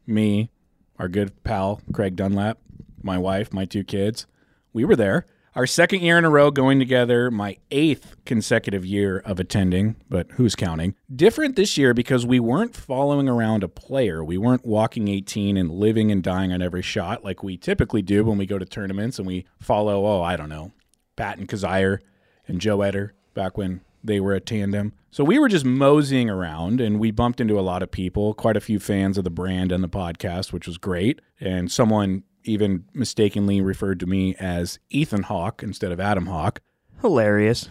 me, 0.06 0.52
our 0.98 1.08
good 1.08 1.44
pal 1.44 1.82
Craig 1.94 2.16
Dunlap, 2.16 2.60
my 3.02 3.18
wife, 3.18 3.54
my 3.54 3.66
two 3.66 3.84
kids, 3.84 4.28
we 4.74 4.86
were 4.86 4.96
there. 4.96 5.26
Our 5.54 5.68
second 5.68 6.00
year 6.00 6.18
in 6.18 6.24
a 6.24 6.30
row 6.30 6.50
going 6.50 6.80
together, 6.80 7.30
my 7.30 7.58
eighth 7.72 8.16
consecutive 8.24 8.86
year 8.86 9.20
of 9.20 9.38
attending, 9.38 9.98
but 10.08 10.32
who's 10.32 10.56
counting? 10.56 10.96
Different 11.14 11.58
this 11.58 11.78
year 11.78 11.94
because 11.94 12.26
we 12.26 12.40
weren't 12.40 12.74
following 12.74 13.28
around 13.28 13.62
a 13.62 13.68
player. 13.68 14.24
We 14.24 14.38
weren't 14.38 14.66
walking 14.66 15.10
18 15.10 15.58
and 15.58 15.70
living 15.70 16.10
and 16.10 16.24
dying 16.24 16.54
on 16.54 16.62
every 16.62 16.82
shot 16.82 17.26
like 17.26 17.44
we 17.44 17.58
typically 17.58 18.02
do 18.02 18.24
when 18.24 18.38
we 18.38 18.46
go 18.46 18.58
to 18.60 18.66
tournaments 18.66 19.20
and 19.20 19.28
we 19.28 19.46
follow, 19.60 20.06
oh, 20.06 20.22
I 20.22 20.38
don't 20.38 20.48
know, 20.48 20.72
Patton 21.18 21.48
Kizzire 21.48 22.00
and 22.48 22.62
Joe 22.62 22.82
Eder 22.82 23.14
back 23.34 23.58
when 23.58 23.82
they 24.02 24.22
were 24.22 24.34
a 24.34 24.40
tandem. 24.40 24.94
So 25.14 25.26
we 25.26 25.40
were 25.40 25.50
just 25.50 25.66
moseying 25.66 26.30
around 26.30 26.80
and 26.80 26.98
we 26.98 27.12
bumped 27.12 27.42
into 27.42 27.60
a 27.60 27.62
lot 27.62 27.84
of 27.84 27.92
people, 27.92 28.34
quite 28.34 28.56
a 28.56 28.62
few 28.62 28.80
fans 28.80 29.18
of 29.18 29.26
the 29.26 29.30
brand 29.30 29.74
and 29.74 29.84
the 29.84 29.90
podcast, 29.90 30.54
which 30.54 30.66
was 30.66 30.78
great. 30.78 31.20
And 31.38 31.70
someone 31.70 32.24
even 32.46 32.86
mistakenly 32.94 33.60
referred 33.60 34.00
to 34.00 34.06
me 34.06 34.36
as 34.36 34.80
Ethan 34.90 35.24
Hawke 35.24 35.64
instead 35.64 35.92
of 35.92 36.00
Adam 36.00 36.28
Hawk. 36.28 36.62
Hilarious. 37.02 37.68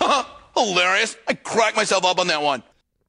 Hilarious. 0.56 1.16
I 1.26 1.34
cracked 1.34 1.76
myself 1.76 2.04
up 2.04 2.20
on 2.20 2.28
that 2.28 2.42
one. 2.42 2.62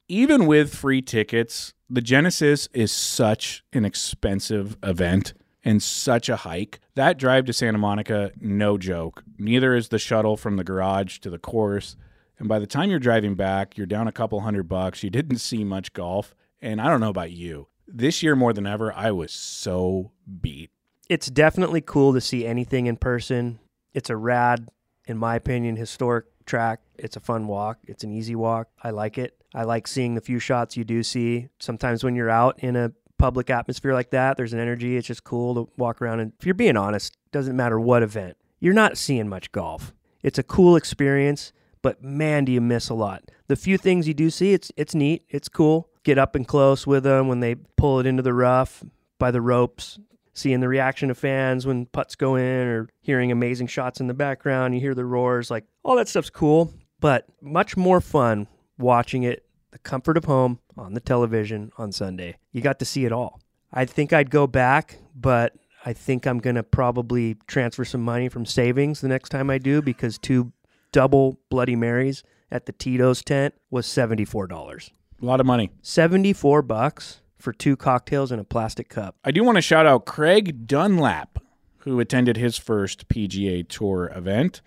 Even 0.07 0.47
with 0.47 0.73
free 0.73 1.03
tickets, 1.03 1.75
the 1.87 2.01
Genesis 2.01 2.67
is 2.73 2.91
such 2.91 3.63
an 3.71 3.85
expensive 3.85 4.77
event 4.81 5.33
and 5.63 5.81
such 5.81 6.27
a 6.27 6.37
hike. 6.37 6.79
That 6.95 7.19
drive 7.19 7.45
to 7.45 7.53
Santa 7.53 7.77
Monica, 7.77 8.31
no 8.41 8.79
joke. 8.79 9.23
Neither 9.37 9.75
is 9.75 9.89
the 9.89 9.99
shuttle 9.99 10.37
from 10.37 10.55
the 10.57 10.63
garage 10.63 11.19
to 11.19 11.29
the 11.29 11.39
course. 11.39 11.95
And 12.37 12.47
by 12.47 12.59
the 12.59 12.67
time 12.67 12.89
you're 12.89 12.99
driving 12.99 13.35
back, 13.35 13.77
you're 13.77 13.87
down 13.87 14.07
a 14.07 14.11
couple 14.11 14.41
hundred 14.41 14.67
bucks. 14.67 15.03
You 15.03 15.09
didn't 15.09 15.37
see 15.37 15.63
much 15.63 15.93
golf. 15.93 16.35
And 16.61 16.81
I 16.81 16.87
don't 16.87 16.99
know 16.99 17.09
about 17.09 17.31
you. 17.31 17.67
This 17.87 18.23
year, 18.23 18.35
more 18.35 18.53
than 18.53 18.65
ever, 18.65 18.91
I 18.93 19.11
was 19.11 19.31
so 19.31 20.11
beat. 20.41 20.71
It's 21.07 21.27
definitely 21.27 21.81
cool 21.81 22.13
to 22.13 22.21
see 22.21 22.45
anything 22.45 22.87
in 22.87 22.97
person. 22.97 23.59
It's 23.93 24.09
a 24.09 24.17
rad, 24.17 24.69
in 25.07 25.17
my 25.17 25.35
opinion, 25.35 25.75
historic 25.75 26.25
track. 26.45 26.81
It's 26.97 27.15
a 27.15 27.19
fun 27.19 27.47
walk. 27.47 27.77
It's 27.85 28.03
an 28.03 28.11
easy 28.11 28.35
walk. 28.35 28.69
I 28.83 28.89
like 28.89 29.17
it. 29.17 29.37
I 29.53 29.63
like 29.63 29.87
seeing 29.87 30.15
the 30.15 30.21
few 30.21 30.39
shots 30.39 30.75
you 30.75 30.83
do 30.83 31.03
see. 31.03 31.49
Sometimes 31.59 32.03
when 32.03 32.15
you're 32.15 32.29
out 32.29 32.59
in 32.59 32.75
a 32.75 32.91
public 33.17 33.49
atmosphere 33.49 33.93
like 33.93 34.09
that, 34.09 34.35
there's 34.35 34.53
an 34.53 34.59
energy. 34.59 34.97
It's 34.97 35.07
just 35.07 35.23
cool 35.23 35.55
to 35.55 35.71
walk 35.77 36.01
around. 36.01 36.19
And 36.19 36.33
if 36.39 36.45
you're 36.45 36.55
being 36.55 36.75
honest, 36.75 37.15
doesn't 37.31 37.55
matter 37.55 37.79
what 37.79 38.03
event, 38.03 38.35
you're 38.59 38.73
not 38.73 38.97
seeing 38.97 39.29
much 39.29 39.51
golf. 39.51 39.93
It's 40.23 40.39
a 40.39 40.43
cool 40.43 40.75
experience, 40.75 41.53
but 41.85 42.01
man, 42.01 42.45
do 42.45 42.51
you 42.51 42.61
miss 42.61 42.89
a 42.89 42.95
lot. 42.95 43.29
The 43.45 43.55
few 43.55 43.77
things 43.77 44.07
you 44.07 44.15
do 44.15 44.31
see, 44.31 44.53
it's 44.53 44.71
it's 44.75 44.95
neat. 44.95 45.23
It's 45.29 45.47
cool. 45.47 45.87
Get 46.01 46.17
up 46.17 46.33
and 46.33 46.47
close 46.47 46.87
with 46.87 47.03
them 47.03 47.27
when 47.27 47.41
they 47.41 47.53
pull 47.53 47.99
it 47.99 48.07
into 48.07 48.23
the 48.23 48.33
rough 48.33 48.83
by 49.19 49.29
the 49.29 49.39
ropes. 49.39 49.99
Seeing 50.33 50.61
the 50.61 50.67
reaction 50.67 51.11
of 51.11 51.17
fans 51.19 51.67
when 51.67 51.85
putts 51.85 52.15
go 52.15 52.37
in, 52.37 52.67
or 52.67 52.89
hearing 53.01 53.31
amazing 53.31 53.67
shots 53.67 53.99
in 53.99 54.07
the 54.07 54.15
background. 54.15 54.73
You 54.73 54.81
hear 54.81 54.95
the 54.95 55.05
roars, 55.05 55.51
like 55.51 55.65
all 55.83 55.95
that 55.97 56.07
stuff's 56.07 56.31
cool, 56.31 56.73
but 57.01 57.27
much 57.39 57.77
more 57.77 58.01
fun 58.01 58.47
watching 58.79 59.21
it 59.21 59.45
the 59.69 59.77
comfort 59.77 60.17
of 60.17 60.25
home 60.25 60.57
on 60.75 60.95
the 60.95 60.99
television 60.99 61.71
on 61.77 61.91
Sunday. 61.91 62.37
You 62.51 62.61
got 62.61 62.79
to 62.79 62.85
see 62.85 63.05
it 63.05 63.11
all. 63.11 63.39
I 63.71 63.85
think 63.85 64.11
I'd 64.11 64.31
go 64.31 64.47
back, 64.47 64.97
but 65.15 65.53
I 65.85 65.93
think 65.93 66.25
I'm 66.25 66.39
going 66.39 66.55
to 66.55 66.63
probably 66.63 67.35
transfer 67.45 67.85
some 67.85 68.01
money 68.01 68.27
from 68.27 68.43
savings 68.43 69.01
the 69.01 69.07
next 69.07 69.29
time 69.29 69.51
I 69.51 69.59
do 69.59 69.83
because 69.83 70.17
two 70.17 70.51
double 70.95 71.37
Bloody 71.49 71.75
Marys 71.75 72.23
at 72.49 72.67
the 72.67 72.71
Tito's 72.71 73.21
tent 73.21 73.53
was 73.69 73.85
$74. 73.85 74.91
A 75.21 75.25
lot 75.25 75.41
of 75.41 75.45
money. 75.45 75.69
74 75.81 76.61
bucks 76.61 77.19
for 77.37 77.51
two 77.51 77.75
cocktails 77.75 78.31
in 78.31 78.39
a 78.39 78.45
plastic 78.45 78.87
cup. 78.87 79.17
I 79.21 79.31
do 79.31 79.43
want 79.43 79.57
to 79.57 79.61
shout 79.61 79.85
out 79.85 80.05
Craig 80.05 80.65
Dunlap, 80.65 81.39
who 81.79 81.99
attended 81.99 82.37
his 82.37 82.57
first 82.57 83.09
PGA 83.09 83.67
Tour 83.67 84.09
event. 84.15 84.61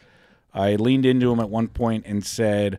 I 0.52 0.74
leaned 0.74 1.06
into 1.06 1.32
him 1.32 1.40
at 1.40 1.48
one 1.48 1.68
point 1.68 2.04
and 2.04 2.22
said, 2.22 2.78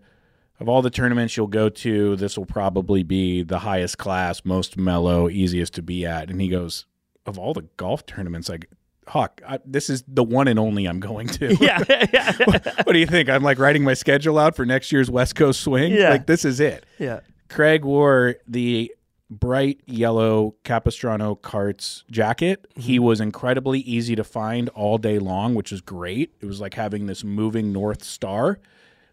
Of 0.59 0.69
all 0.69 0.83
the 0.83 0.91
tournaments 0.91 1.35
you'll 1.35 1.47
go 1.47 1.69
to, 1.69 2.15
this 2.17 2.37
will 2.37 2.45
probably 2.45 3.01
be 3.01 3.41
the 3.41 3.59
highest 3.59 3.97
class, 3.97 4.45
most 4.45 4.77
mellow, 4.77 5.27
easiest 5.27 5.73
to 5.73 5.81
be 5.81 6.05
at. 6.05 6.29
And 6.29 6.39
he 6.39 6.49
goes, 6.49 6.85
Of 7.25 7.39
all 7.39 7.55
the 7.55 7.65
golf 7.77 8.05
tournaments, 8.05 8.47
like, 8.47 8.69
Hawk, 9.09 9.41
I, 9.47 9.57
this 9.65 9.89
is 9.89 10.03
the 10.07 10.23
one 10.23 10.47
and 10.47 10.59
only 10.59 10.85
I'm 10.85 10.99
going 10.99 11.27
to. 11.27 11.55
Yeah, 11.59 11.83
yeah, 12.13 12.31
what 12.83 12.93
do 12.93 12.99
you 12.99 13.07
think? 13.07 13.27
I'm 13.27 13.41
like 13.41 13.57
writing 13.57 13.83
my 13.83 13.95
schedule 13.95 14.37
out 14.37 14.55
for 14.55 14.65
next 14.65 14.91
year's 14.91 15.09
West 15.09 15.35
Coast 15.35 15.61
swing. 15.61 15.91
Yeah. 15.91 16.11
Like, 16.11 16.27
this 16.27 16.45
is 16.45 16.59
it. 16.59 16.85
yeah. 16.99 17.21
Craig 17.49 17.83
wore 17.83 18.35
the 18.47 18.93
bright 19.29 19.81
yellow 19.87 20.55
Capistrano 20.63 21.35
Carts 21.35 22.03
jacket. 22.11 22.67
He 22.75 22.95
mm-hmm. 22.95 23.05
was 23.05 23.19
incredibly 23.19 23.79
easy 23.79 24.15
to 24.15 24.23
find 24.23 24.69
all 24.69 24.99
day 24.99 25.17
long, 25.17 25.55
which 25.55 25.71
is 25.71 25.81
great. 25.81 26.35
It 26.39 26.45
was 26.45 26.61
like 26.61 26.75
having 26.75 27.07
this 27.07 27.23
moving 27.23 27.73
North 27.73 28.03
Star. 28.03 28.59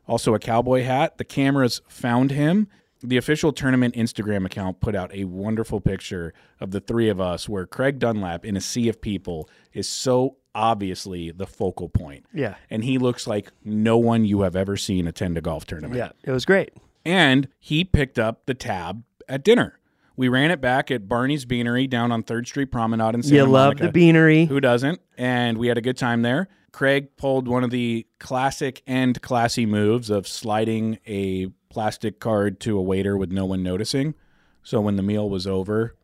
Also, 0.07 0.35
a 0.35 0.39
cowboy 0.39 0.83
hat. 0.83 1.17
The 1.17 1.25
cameras 1.25 1.81
found 1.89 2.31
him. 2.31 2.69
The 3.07 3.17
official 3.17 3.53
tournament 3.53 3.95
Instagram 3.95 4.45
account 4.45 4.81
put 4.81 4.95
out 4.97 5.15
a 5.15 5.25
wonderful 5.25 5.81
picture 5.81 6.35
of 6.61 6.73
the 6.73 6.81
three 6.81 7.09
of 7.09 7.21
us 7.21 7.49
where 7.49 7.65
Craig 7.67 7.99
Dunlap, 7.99 8.45
in 8.45 8.57
a 8.57 8.61
sea 8.61 8.89
of 8.89 9.01
people, 9.01 9.49
is 9.73 9.89
so 9.89 10.37
obviously 10.55 11.31
the 11.31 11.47
focal 11.47 11.89
point. 11.89 12.25
Yeah. 12.35 12.57
And 12.71 12.83
he 12.83 12.99
looks 12.99 13.27
like 13.27 13.53
no 13.65 13.97
one 13.97 14.25
you 14.25 14.41
have 14.41 14.57
ever 14.57 14.77
seen 14.77 15.07
attend 15.07 15.39
a 15.39 15.41
golf 15.41 15.67
tournament 15.67 15.97
Yeah. 15.97 16.11
It 16.25 16.33
was 16.33 16.45
great. 16.45 16.73
and 17.05 17.47
he 17.61 17.85
picked 17.85 18.19
up 18.19 18.47
the 18.47 18.55
tab 18.55 19.05
at 19.29 19.45
dinner. 19.45 19.79
We 20.17 20.29
ran 20.29 20.51
it 20.51 20.61
back 20.63 20.91
at 20.91 21.09
Barney's 21.09 21.45
Beanery 21.45 21.87
down 21.87 22.11
on 22.11 22.23
Third 22.23 22.49
Street 22.49 22.73
Promenade 22.73 23.15
in 23.15 23.23
Santa 23.23 23.37
You 23.37 23.45
love 23.45 23.69
Monica. 23.75 23.83
the 23.85 23.93
beanery. 23.93 24.47
Who 24.47 24.61
doesn't? 24.61 25.01
And 25.19 25.59
we 25.59 25.69
had 25.69 25.77
a 25.79 25.83
good 25.83 25.99
time 25.99 26.23
there. 26.23 26.49
Craig 26.77 27.17
pulled 27.17 27.49
one 27.49 27.65
of 27.65 27.71
the 27.71 28.07
classic 28.19 28.83
and 28.87 29.23
classy 29.23 29.65
moves 29.65 30.11
of 30.11 30.29
sliding 30.29 30.99
a 31.07 31.47
plastic 31.71 32.21
card 32.21 32.61
to 32.61 32.77
a 32.77 32.83
waiter 32.83 33.17
with 33.17 33.33
no 33.33 33.47
one 33.47 33.63
noticing. 33.63 34.15
So 34.63 34.83
when 34.83 34.97
the 34.97 35.03
meal 35.03 35.31
was 35.31 35.47
over, 35.47 35.97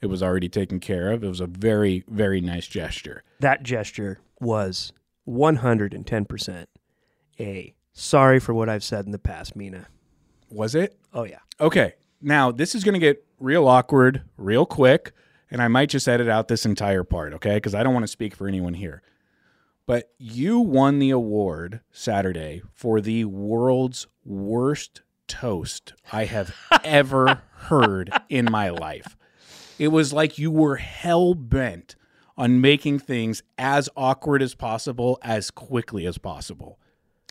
it 0.00 0.06
was 0.06 0.24
already 0.24 0.48
taken 0.48 0.80
care 0.80 1.12
of. 1.12 1.22
It 1.22 1.28
was 1.28 1.38
a 1.38 1.46
very, 1.46 2.02
very 2.08 2.40
nice 2.40 2.66
gesture. 2.66 3.22
That 3.38 3.62
gesture 3.62 4.18
was 4.40 4.92
110% 5.28 6.66
a 7.38 7.74
sorry 7.92 8.40
for 8.40 8.52
what 8.52 8.68
I've 8.68 8.82
said 8.82 9.06
in 9.06 9.12
the 9.12 9.20
past, 9.20 9.54
Mina. 9.54 9.86
Was 10.50 10.74
it? 10.74 10.98
Oh, 11.14 11.22
yeah. 11.22 11.38
Okay. 11.60 11.94
Now, 12.20 12.50
this 12.50 12.74
is 12.74 12.82
going 12.82 12.94
to 12.94 12.98
get 12.98 13.24
real 13.38 13.68
awkward 13.68 14.22
real 14.36 14.66
quick, 14.66 15.12
and 15.52 15.62
I 15.62 15.68
might 15.68 15.88
just 15.88 16.08
edit 16.08 16.28
out 16.28 16.48
this 16.48 16.66
entire 16.66 17.04
part, 17.04 17.32
okay? 17.34 17.58
Because 17.58 17.76
I 17.76 17.84
don't 17.84 17.94
want 17.94 18.02
to 18.02 18.08
speak 18.08 18.34
for 18.34 18.48
anyone 18.48 18.74
here. 18.74 19.02
But 19.86 20.10
you 20.18 20.58
won 20.58 20.98
the 20.98 21.10
award 21.10 21.80
Saturday 21.92 22.62
for 22.74 23.00
the 23.00 23.24
world's 23.24 24.08
worst 24.24 25.02
toast 25.28 25.92
I 26.12 26.24
have 26.24 26.54
ever 26.84 27.42
heard 27.52 28.12
in 28.28 28.50
my 28.50 28.68
life. 28.68 29.16
It 29.78 29.88
was 29.88 30.12
like 30.12 30.38
you 30.38 30.50
were 30.50 30.76
hell 30.76 31.34
bent 31.34 31.94
on 32.36 32.60
making 32.60 32.98
things 32.98 33.44
as 33.56 33.88
awkward 33.96 34.42
as 34.42 34.56
possible, 34.56 35.18
as 35.22 35.52
quickly 35.52 36.04
as 36.04 36.18
possible. 36.18 36.80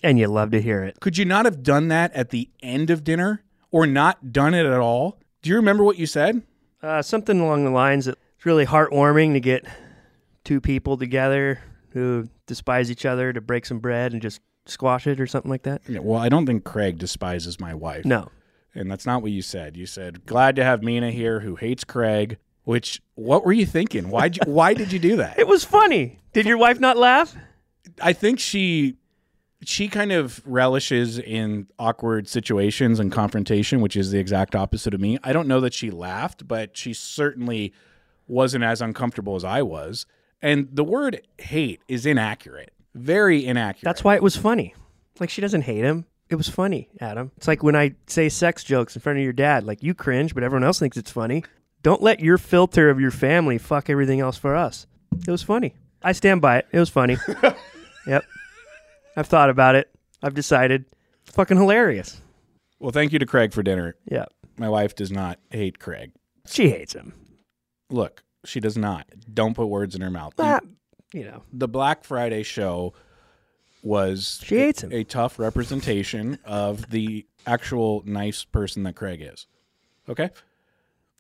And 0.02 0.18
you 0.18 0.28
love 0.28 0.52
to 0.52 0.62
hear 0.62 0.84
it. 0.84 1.00
Could 1.02 1.18
you 1.18 1.26
not 1.26 1.46
have 1.46 1.62
done 1.62 1.90
that 1.90 2.14
at 2.14 2.30
the 2.30 2.50
end 2.64 2.90
of 2.90 3.04
dinner 3.04 3.44
or 3.70 3.86
not 3.86 4.32
done 4.32 4.54
it 4.54 4.66
at 4.66 4.80
all? 4.80 5.20
Do 5.42 5.50
you 5.50 5.58
remember 5.58 5.84
what 5.84 6.00
you 6.00 6.06
said? 6.06 6.42
Uh, 6.82 7.02
something 7.02 7.40
along 7.40 7.66
the 7.66 7.72
lines 7.72 8.06
that 8.06 8.18
it's 8.38 8.46
really 8.46 8.66
heartwarming 8.66 9.34
to 9.34 9.40
get 9.40 9.66
two 10.44 10.62
people 10.62 10.98
together 10.98 11.60
who 11.90 12.30
despise 12.48 12.92
each 12.92 13.06
other 13.06 13.34
to 13.34 13.42
break 13.42 13.66
some 13.66 13.80
bread 13.80 14.14
and 14.14 14.22
just 14.22 14.42
squash 14.66 15.08
it 15.08 15.20
or 15.20 15.28
something 15.28 15.52
like 15.52 15.64
that. 15.64 15.82
Yeah, 15.88 16.00
well, 16.00 16.20
I 16.20 16.30
don't 16.30 16.46
think 16.46 16.64
Craig 16.64 16.98
despises 16.98 17.60
my 17.60 17.74
wife. 17.74 18.06
No. 18.06 18.30
And 18.74 18.92
that's 18.92 19.06
not 19.06 19.22
what 19.22 19.32
you 19.32 19.42
said. 19.42 19.78
You 19.78 19.86
said, 19.86 20.26
glad 20.26 20.56
to 20.58 20.64
have 20.64 20.84
Mina 20.84 21.12
here 21.12 21.40
who 21.40 21.56
hates 21.56 21.84
Craig, 21.84 22.38
which, 22.64 23.02
what 23.16 23.46
were 23.46 23.54
you 23.54 23.66
thinking? 23.66 24.10
Why 24.10 24.26
you, 24.26 24.42
why 24.46 24.74
did 24.74 24.92
you 24.92 25.00
do 25.00 25.16
that? 25.18 25.40
It 25.46 25.48
was 25.48 25.64
funny. 25.64 26.20
Did 26.34 26.46
your 26.46 26.58
wife 26.58 26.80
not 26.80 26.98
laugh? 26.98 27.36
I 28.02 28.14
think 28.14 28.40
she 28.40 28.98
she 29.64 29.88
kind 29.88 30.12
of 30.12 30.42
relishes 30.46 31.18
in 31.18 31.68
awkward 31.80 32.28
situations 32.28 33.00
and 33.00 33.12
confrontation, 33.12 33.82
which 33.82 33.96
is 33.96 34.12
the 34.12 34.20
exact 34.20 34.56
opposite 34.56 34.94
of 34.94 35.02
me. 35.02 35.18
I 35.24 35.34
don't 35.34 35.48
know 35.48 35.60
that 35.62 35.74
she 35.74 35.90
laughed, 35.90 36.48
but 36.48 36.78
she 36.78 36.94
certainly 36.94 37.74
wasn't 38.28 38.64
as 38.64 38.82
uncomfortable 38.82 39.36
as 39.36 39.44
I 39.44 39.62
was. 39.62 40.06
And 40.46 40.70
the 40.72 40.84
word 40.84 41.26
hate 41.40 41.82
is 41.88 42.06
inaccurate. 42.06 42.72
Very 42.94 43.44
inaccurate. 43.44 43.84
That's 43.84 44.04
why 44.04 44.14
it 44.14 44.22
was 44.22 44.36
funny. 44.36 44.76
Like 45.20 45.32
she 45.32 45.42
doesn't 45.42 45.64
hate 45.64 45.84
him. 45.84 46.06
It 46.30 46.36
was 46.36 46.48
funny, 46.48 46.88
Adam. 47.00 47.32
It's 47.36 47.48
like 47.48 47.64
when 47.64 47.76
I 47.76 47.96
say 48.06 48.30
sex 48.30 48.64
jokes 48.64 48.96
in 48.96 49.02
front 49.02 49.18
of 49.18 49.24
your 49.24 49.34
dad. 49.34 49.64
Like 49.64 49.82
you 49.82 49.96
cringe, 49.96 50.36
but 50.36 50.44
everyone 50.44 50.64
else 50.64 50.78
thinks 50.78 50.98
it's 50.98 51.10
funny. 51.10 51.44
Don't 51.82 52.00
let 52.00 52.20
your 52.20 52.38
filter 52.38 52.92
of 52.92 53.00
your 53.00 53.10
family 53.10 53.58
fuck 53.58 53.90
everything 53.90 54.20
else 54.20 54.38
for 54.38 54.56
us. 54.56 54.86
It 55.28 55.32
was 55.32 55.42
funny. 55.42 55.74
I 56.04 56.12
stand 56.12 56.42
by 56.42 56.60
it. 56.60 56.68
It 56.72 56.80
was 56.80 56.90
funny. 56.90 57.18
yep. 58.08 58.24
I've 59.18 59.28
thought 59.28 59.50
about 59.50 59.74
it. 59.74 59.90
I've 60.22 60.36
decided. 60.36 60.86
It's 61.26 61.36
fucking 61.36 61.58
hilarious. 61.58 62.22
Well, 62.80 62.92
thank 62.92 63.14
you 63.14 63.18
to 63.18 63.26
Craig 63.26 63.52
for 63.52 63.64
dinner. 63.64 63.96
Yeah. 64.06 64.26
My 64.58 64.70
wife 64.70 64.94
does 64.94 65.12
not 65.12 65.40
hate 65.50 65.80
Craig. 65.80 66.12
She 66.46 66.70
hates 66.70 66.94
him. 66.94 67.14
Look, 67.90 68.22
she 68.46 68.60
does 68.60 68.78
not. 68.78 69.06
Don't 69.34 69.54
put 69.56 69.68
words 69.68 69.96
in 69.96 70.02
her 70.02 70.10
mouth. 70.12 70.34
Ah, 70.40 70.60
you 71.14 71.24
know. 71.26 71.44
the 71.54 71.68
Black 71.68 72.04
Friday 72.04 72.44
show 72.44 72.94
was 73.84 74.42
She 74.44 74.58
hates 74.58 74.84
him. 74.84 74.92
a 74.92 75.04
tough 75.04 75.38
representation 75.40 76.40
of 76.46 76.90
the 76.90 77.26
actual 77.46 78.02
nice 78.06 78.44
person 78.44 78.84
that 78.84 78.96
Craig 78.96 79.22
is. 79.22 79.46
Okay? 80.10 80.30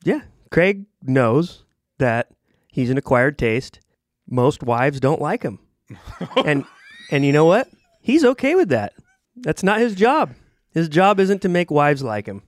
Yeah. 0.03 0.21
Craig 0.51 0.85
knows 1.03 1.63
that 1.99 2.29
he's 2.67 2.89
an 2.89 2.97
acquired 2.97 3.37
taste. 3.37 3.79
Most 4.27 4.63
wives 4.63 4.99
don't 4.99 5.21
like 5.21 5.43
him. 5.43 5.59
and 6.45 6.65
and 7.11 7.23
you 7.23 7.31
know 7.31 7.45
what? 7.45 7.69
He's 8.01 8.25
okay 8.25 8.55
with 8.55 8.69
that. 8.69 8.93
That's 9.35 9.63
not 9.63 9.79
his 9.79 9.93
job. 9.95 10.33
His 10.71 10.89
job 10.89 11.19
isn't 11.19 11.41
to 11.43 11.49
make 11.49 11.69
wives 11.69 12.01
like 12.03 12.25
him. 12.25 12.41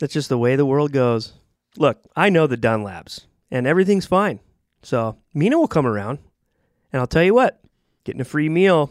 That's 0.00 0.12
just 0.14 0.28
the 0.28 0.38
way 0.38 0.56
the 0.56 0.66
world 0.66 0.92
goes. 0.92 1.34
Look, 1.76 1.98
I 2.16 2.30
know 2.30 2.46
the 2.48 2.56
Dunlaps, 2.56 3.26
and 3.50 3.66
everything's 3.66 4.06
fine. 4.06 4.40
So 4.82 5.16
Mina 5.34 5.58
will 5.58 5.68
come 5.68 5.86
around, 5.86 6.18
and 6.92 7.00
I'll 7.00 7.06
tell 7.06 7.22
you 7.22 7.34
what, 7.34 7.60
getting 8.04 8.20
a 8.20 8.24
free 8.24 8.48
meal, 8.48 8.90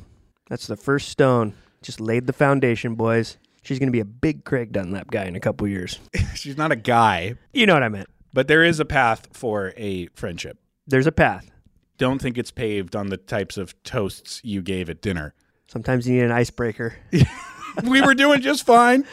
that's 0.50 0.68
the 0.68 0.76
first 0.78 1.10
stone. 1.10 1.54
Just 1.82 2.00
laid 2.00 2.28
the 2.28 2.34
foundation, 2.34 2.96
boys. 2.96 3.38
She's 3.64 3.80
gonna 3.80 3.92
be 3.92 4.00
a 4.00 4.06
big 4.06 4.46
Craig 4.46 4.72
Dunlap 4.72 5.10
guy 5.12 5.26
in 5.26 5.36
a 5.36 5.40
couple 5.40 5.68
years. 5.68 6.00
She's 6.36 6.58
not 6.58 6.72
a 6.72 6.76
guy, 6.76 7.36
You 7.54 7.66
know 7.66 7.74
what 7.74 7.84
I 7.84 7.90
meant. 7.90 8.08
but 8.34 8.48
there 8.48 8.64
is 8.64 8.80
a 8.80 8.86
path 8.86 9.28
for 9.32 9.74
a 9.78 10.08
friendship. 10.08 10.58
There's 10.88 11.08
a 11.08 11.12
path. 11.12 11.50
Don't 11.98 12.22
think 12.22 12.38
it's 12.38 12.52
paved 12.52 12.96
on 12.96 13.08
the 13.10 13.18
types 13.18 13.58
of 13.58 13.82
toasts 13.84 14.42
you 14.44 14.62
gave 14.62 14.90
at 14.90 15.02
dinner. 15.02 15.34
Sometimes 15.68 16.08
you 16.08 16.16
need 16.16 16.24
an 16.24 16.32
icebreaker. 16.32 16.96
we 17.84 18.02
were 18.02 18.16
doing 18.16 18.42
just 18.42 18.66
fine. 18.66 19.06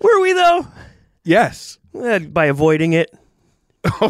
Were 0.00 0.20
we 0.20 0.32
though? 0.32 0.66
Yes. 1.24 1.78
Eh, 1.98 2.18
by 2.18 2.46
avoiding 2.46 2.92
it. 2.94 3.14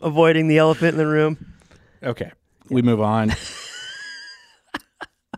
avoiding 0.00 0.48
the 0.48 0.58
elephant 0.58 0.92
in 0.92 0.98
the 0.98 1.06
room. 1.06 1.54
Okay. 2.02 2.32
We 2.70 2.82
move 2.82 3.00
on. 3.00 3.34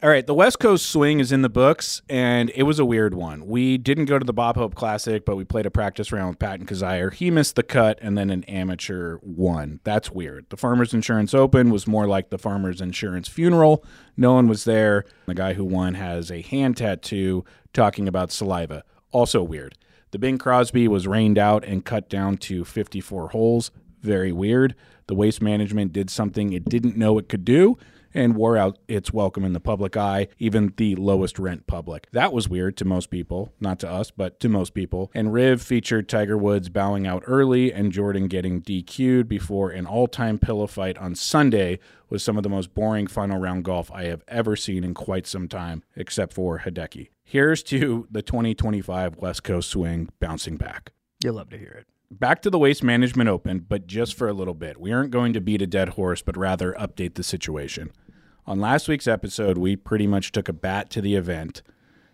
All 0.05 0.11
right, 0.11 0.27
the 0.27 0.35
West 0.35 0.59
Coast 0.59 0.85
Swing 0.85 1.19
is 1.19 1.33
in 1.33 1.41
the 1.41 1.49
books, 1.49 2.03
and 2.11 2.53
it 2.55 2.65
was 2.65 2.79
a 2.79 2.85
weird 2.85 3.15
one. 3.15 3.47
We 3.47 3.79
didn't 3.79 4.05
go 4.05 4.19
to 4.19 4.25
the 4.25 4.35
Bob 4.35 4.57
Hope 4.57 4.75
Classic, 4.75 5.25
but 5.25 5.37
we 5.37 5.45
played 5.45 5.65
a 5.65 5.71
practice 5.71 6.13
round 6.13 6.29
with 6.29 6.39
Patton 6.39 6.67
Kizzire. 6.67 7.11
He 7.11 7.31
missed 7.31 7.57
the 7.57 7.63
cut, 7.63 7.99
and 8.03 8.19
then 8.19 8.29
an 8.29 8.45
amateur 8.45 9.17
won. 9.23 9.81
That's 9.83 10.11
weird. 10.11 10.45
The 10.51 10.59
Farmers 10.59 10.93
Insurance 10.93 11.33
Open 11.33 11.71
was 11.71 11.87
more 11.87 12.07
like 12.07 12.29
the 12.29 12.37
Farmers 12.37 12.83
Insurance 12.83 13.29
Funeral. 13.29 13.83
No 14.15 14.35
one 14.35 14.47
was 14.47 14.65
there. 14.65 15.07
The 15.25 15.35
guy 15.35 15.55
who 15.55 15.65
won 15.65 15.95
has 15.95 16.31
a 16.31 16.43
hand 16.43 16.77
tattoo 16.77 17.47
talking 17.73 18.07
about 18.07 18.31
saliva. 18.31 18.85
Also 19.11 19.43
weird. 19.43 19.75
The 20.11 20.19
Bing 20.19 20.37
Crosby 20.37 20.87
was 20.87 21.09
rained 21.09 21.39
out 21.39 21.65
and 21.65 21.83
cut 21.83 22.11
down 22.11 22.37
to 22.39 22.67
54 22.67 23.31
holes. 23.31 23.71
Very 24.05 24.33
weird. 24.33 24.75
The 25.07 25.15
Waste 25.15 25.41
Management 25.41 25.93
did 25.95 26.11
something 26.11 26.53
it 26.53 26.67
didn't 26.67 26.97
know 26.97 27.19
it 27.19 27.29
could 27.29 27.45
do 27.45 27.79
and 28.13 28.37
wore 28.37 28.57
out 28.57 28.79
its 28.87 29.13
welcome 29.13 29.45
in 29.45 29.55
the 29.55 29.61
public 29.61 29.97
eye, 29.97 30.29
even 30.39 30.75
the 30.77 30.95
lowest 30.95 31.39
rent 31.39 31.67
public. 31.67 32.07
That 32.13 32.35
was 32.35 32.49
weird 32.49 32.77
to 32.77 32.85
most 32.85 33.11
people, 33.11 33.53
not 33.61 33.81
to 33.81 33.91
us, 33.91 34.11
but 34.11 34.39
to 34.41 34.49
most 34.51 34.75
people. 34.75 35.11
And 35.15 35.33
Riv 35.33 35.61
featured 35.63 36.09
Tiger 36.09 36.37
Woods 36.37 36.69
bowing 36.69 37.07
out 37.07 37.25
early 37.27 37.73
and 37.73 37.91
Jordan 37.93 38.29
getting 38.29 38.61
DQ'd 38.61 39.27
before 39.27 39.71
an 39.71 39.87
all 39.87 40.07
time 40.07 40.39
pillow 40.39 40.67
fight 40.67 40.99
on 40.99 41.15
Sunday 41.15 41.79
was 42.11 42.23
some 42.23 42.37
of 42.37 42.43
the 42.43 42.51
most 42.51 42.75
boring 42.75 43.07
final 43.07 43.41
round 43.41 43.65
golf 43.65 43.91
I 43.91 44.05
have 44.05 44.23
ever 44.29 44.55
seen 44.55 44.85
in 44.85 44.93
quite 44.93 45.27
some 45.27 45.49
time, 45.49 45.83
except 45.97 46.35
for 46.35 46.61
Hideki. 46.61 47.09
Here's 47.25 47.63
to 47.65 48.07
the 48.11 48.23
2025 48.23 49.17
West 49.17 49.43
Coast 49.43 49.71
swing 49.71 50.11
bouncing 50.21 50.57
back. 50.57 50.93
You'll 51.23 51.35
love 51.35 51.49
to 51.51 51.59
hear 51.59 51.79
it. 51.81 51.94
Back 52.19 52.43
to 52.43 52.51
the 52.51 52.59
Waste 52.59 52.83
Management 52.83 53.29
Open, 53.29 53.67
but 53.69 53.87
just 53.87 54.15
for 54.15 54.29
a 54.29 54.33
little 54.33 54.55
bit. 54.55 54.81
We 54.81 54.93
aren't 54.93 55.11
going 55.11 55.33
to 55.33 55.41
beat 55.41 55.63
a 55.63 55.67
dead 55.67 55.91
horse, 55.91 56.23
but 56.23 56.37
rather 56.37 56.73
update 56.75 57.15
the 57.15 57.23
situation. 57.23 57.93
On 58.47 58.61
last 58.61 58.89
week's 58.89 59.07
episode, 59.07 59.59
we 59.59 59.77
pretty 59.77 60.07
much 60.07 60.33
took 60.33 60.49
a 60.49 60.53
bat 60.53 60.91
to 60.91 61.01
the 61.01 61.15
event, 61.15 61.63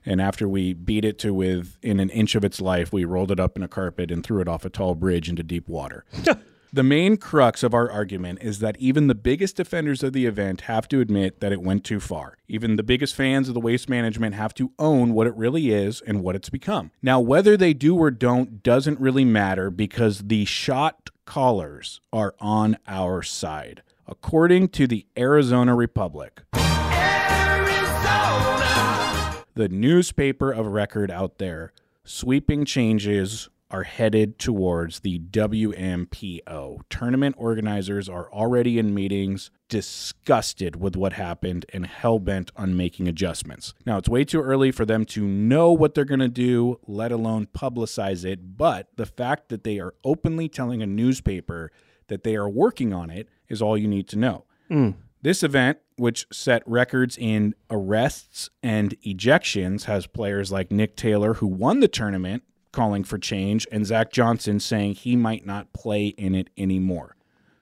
and 0.06 0.20
after 0.20 0.48
we 0.48 0.72
beat 0.72 1.04
it 1.04 1.18
to 1.20 1.34
within 1.34 2.00
an 2.00 2.10
inch 2.10 2.34
of 2.34 2.44
its 2.44 2.60
life, 2.60 2.92
we 2.92 3.04
rolled 3.04 3.30
it 3.30 3.40
up 3.40 3.56
in 3.56 3.62
a 3.62 3.68
carpet 3.68 4.10
and 4.10 4.24
threw 4.24 4.40
it 4.40 4.48
off 4.48 4.64
a 4.64 4.70
tall 4.70 4.94
bridge 4.94 5.28
into 5.28 5.42
deep 5.42 5.68
water. 5.68 6.04
The 6.72 6.85
main 6.85 7.16
crux 7.16 7.64
of 7.64 7.74
our 7.74 7.90
argument 7.90 8.38
is 8.42 8.61
that 8.61 8.76
even 8.78 9.09
the 9.09 9.14
biggest 9.16 9.56
defenders 9.56 10.04
of 10.04 10.12
the 10.12 10.26
event 10.26 10.61
have 10.62 10.87
to 10.90 11.00
admit 11.00 11.40
that 11.40 11.50
it 11.50 11.62
went 11.62 11.83
too 11.83 11.98
far. 11.98 12.37
Even 12.46 12.76
the 12.76 12.85
biggest 12.85 13.16
fans 13.16 13.48
of 13.48 13.54
the 13.54 13.61
waste 13.61 13.88
management 13.88 14.37
have 14.37 14.54
to 14.54 14.70
own 14.78 15.12
what 15.12 15.26
it 15.26 15.35
really 15.35 15.72
is 15.72 16.00
and 16.02 16.22
what 16.22 16.37
it's 16.37 16.48
become. 16.48 16.92
Now, 17.02 17.18
whether 17.18 17.56
they 17.56 17.74
do 17.74 17.96
or 17.96 18.12
don't 18.12 18.62
doesn't 18.62 19.00
really 19.00 19.24
matter 19.24 19.68
because 19.68 20.20
the 20.20 20.44
shot 20.44 21.11
callers 21.24 22.00
are 22.12 22.37
on 22.38 22.76
our 22.87 23.24
side. 23.24 23.83
According 24.06 24.68
to 24.68 24.87
the 24.87 25.06
Arizona 25.18 25.74
Republic, 25.74 26.42
the 29.54 29.68
newspaper 29.68 30.52
of 30.52 30.66
record 30.68 31.11
out 31.11 31.38
there, 31.38 31.72
sweeping 32.04 32.64
changes 32.64 33.48
are 33.70 33.85
headed 33.85 34.38
towards 34.38 35.00
the 35.00 35.18
WMPO. 35.18 36.80
Tournament 36.90 37.35
organizers 37.38 38.09
are 38.09 38.33
already 38.33 38.78
in 38.78 38.94
meetings, 38.94 39.50
disgusted 39.68 40.76
with 40.76 40.96
what 40.96 41.12
happened 41.12 41.64
and 41.72 41.87
hell 41.87 42.18
bent 42.18 42.50
on 42.56 42.76
making 42.76 43.06
adjustments. 43.09 43.74
Now, 43.87 43.98
it's 43.98 44.09
way 44.09 44.24
too 44.24 44.42
early 44.42 44.72
for 44.72 44.85
them 44.85 45.04
to 45.06 45.24
know 45.26 45.72
what 45.72 45.94
they're 45.94 46.04
going 46.04 46.20
to 46.20 46.28
do, 46.28 46.80
let 46.87 47.12
alone 47.12 47.46
publicize 47.46 48.24
it, 48.24 48.56
but 48.56 48.88
the 48.96 49.06
fact 49.06 49.48
that 49.48 49.64
they 49.64 49.78
are 49.78 49.94
openly 50.04 50.48
telling 50.48 50.83
a 50.83 50.87
newspaper 50.87 51.70
that 52.09 52.24
they 52.24 52.37
are 52.37 52.48
working 52.48 52.92
on 52.92 53.11
it 53.11 53.28
is 53.48 53.62
all 53.62 53.78
you 53.78 53.88
need 53.88 54.09
to 54.09 54.18
know. 54.18 54.44
Hmm. 54.68 54.90
This 55.22 55.42
event, 55.42 55.78
which 55.96 56.26
set 56.33 56.62
records 56.66 57.18
in 57.18 57.54
arrests 57.70 58.48
and 58.62 58.98
ejections, 59.02 59.85
has 59.85 60.06
players 60.06 60.50
like 60.50 60.72
Nick 60.72 60.96
Taylor, 60.96 61.35
who 61.35 61.46
won 61.46 61.80
the 61.80 61.88
tournament, 61.88 62.42
calling 62.72 63.04
for 63.04 63.18
change, 63.18 63.66
and 63.72 63.87
Zach 63.87 64.12
Johnson 64.12 64.61
saying 64.61 64.94
he 64.94 65.16
might 65.16 65.44
not 65.46 65.72
play 65.72 66.09
in 66.09 66.35
it 66.35 66.50
anymore. 66.56 67.16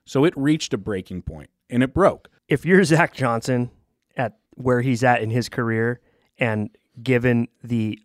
So 0.05 0.25
it 0.25 0.33
reached 0.35 0.73
a 0.73 0.77
breaking 0.77 1.21
point, 1.23 1.49
and 1.69 1.83
it 1.83 1.93
broke. 1.93 2.29
if 2.47 2.65
you're 2.65 2.83
Zach 2.83 3.13
Johnson 3.13 3.69
at 4.17 4.37
where 4.55 4.81
he's 4.81 5.03
at 5.03 5.21
in 5.21 5.29
his 5.29 5.47
career, 5.49 6.01
and 6.37 6.69
given 7.01 7.47
the 7.63 7.99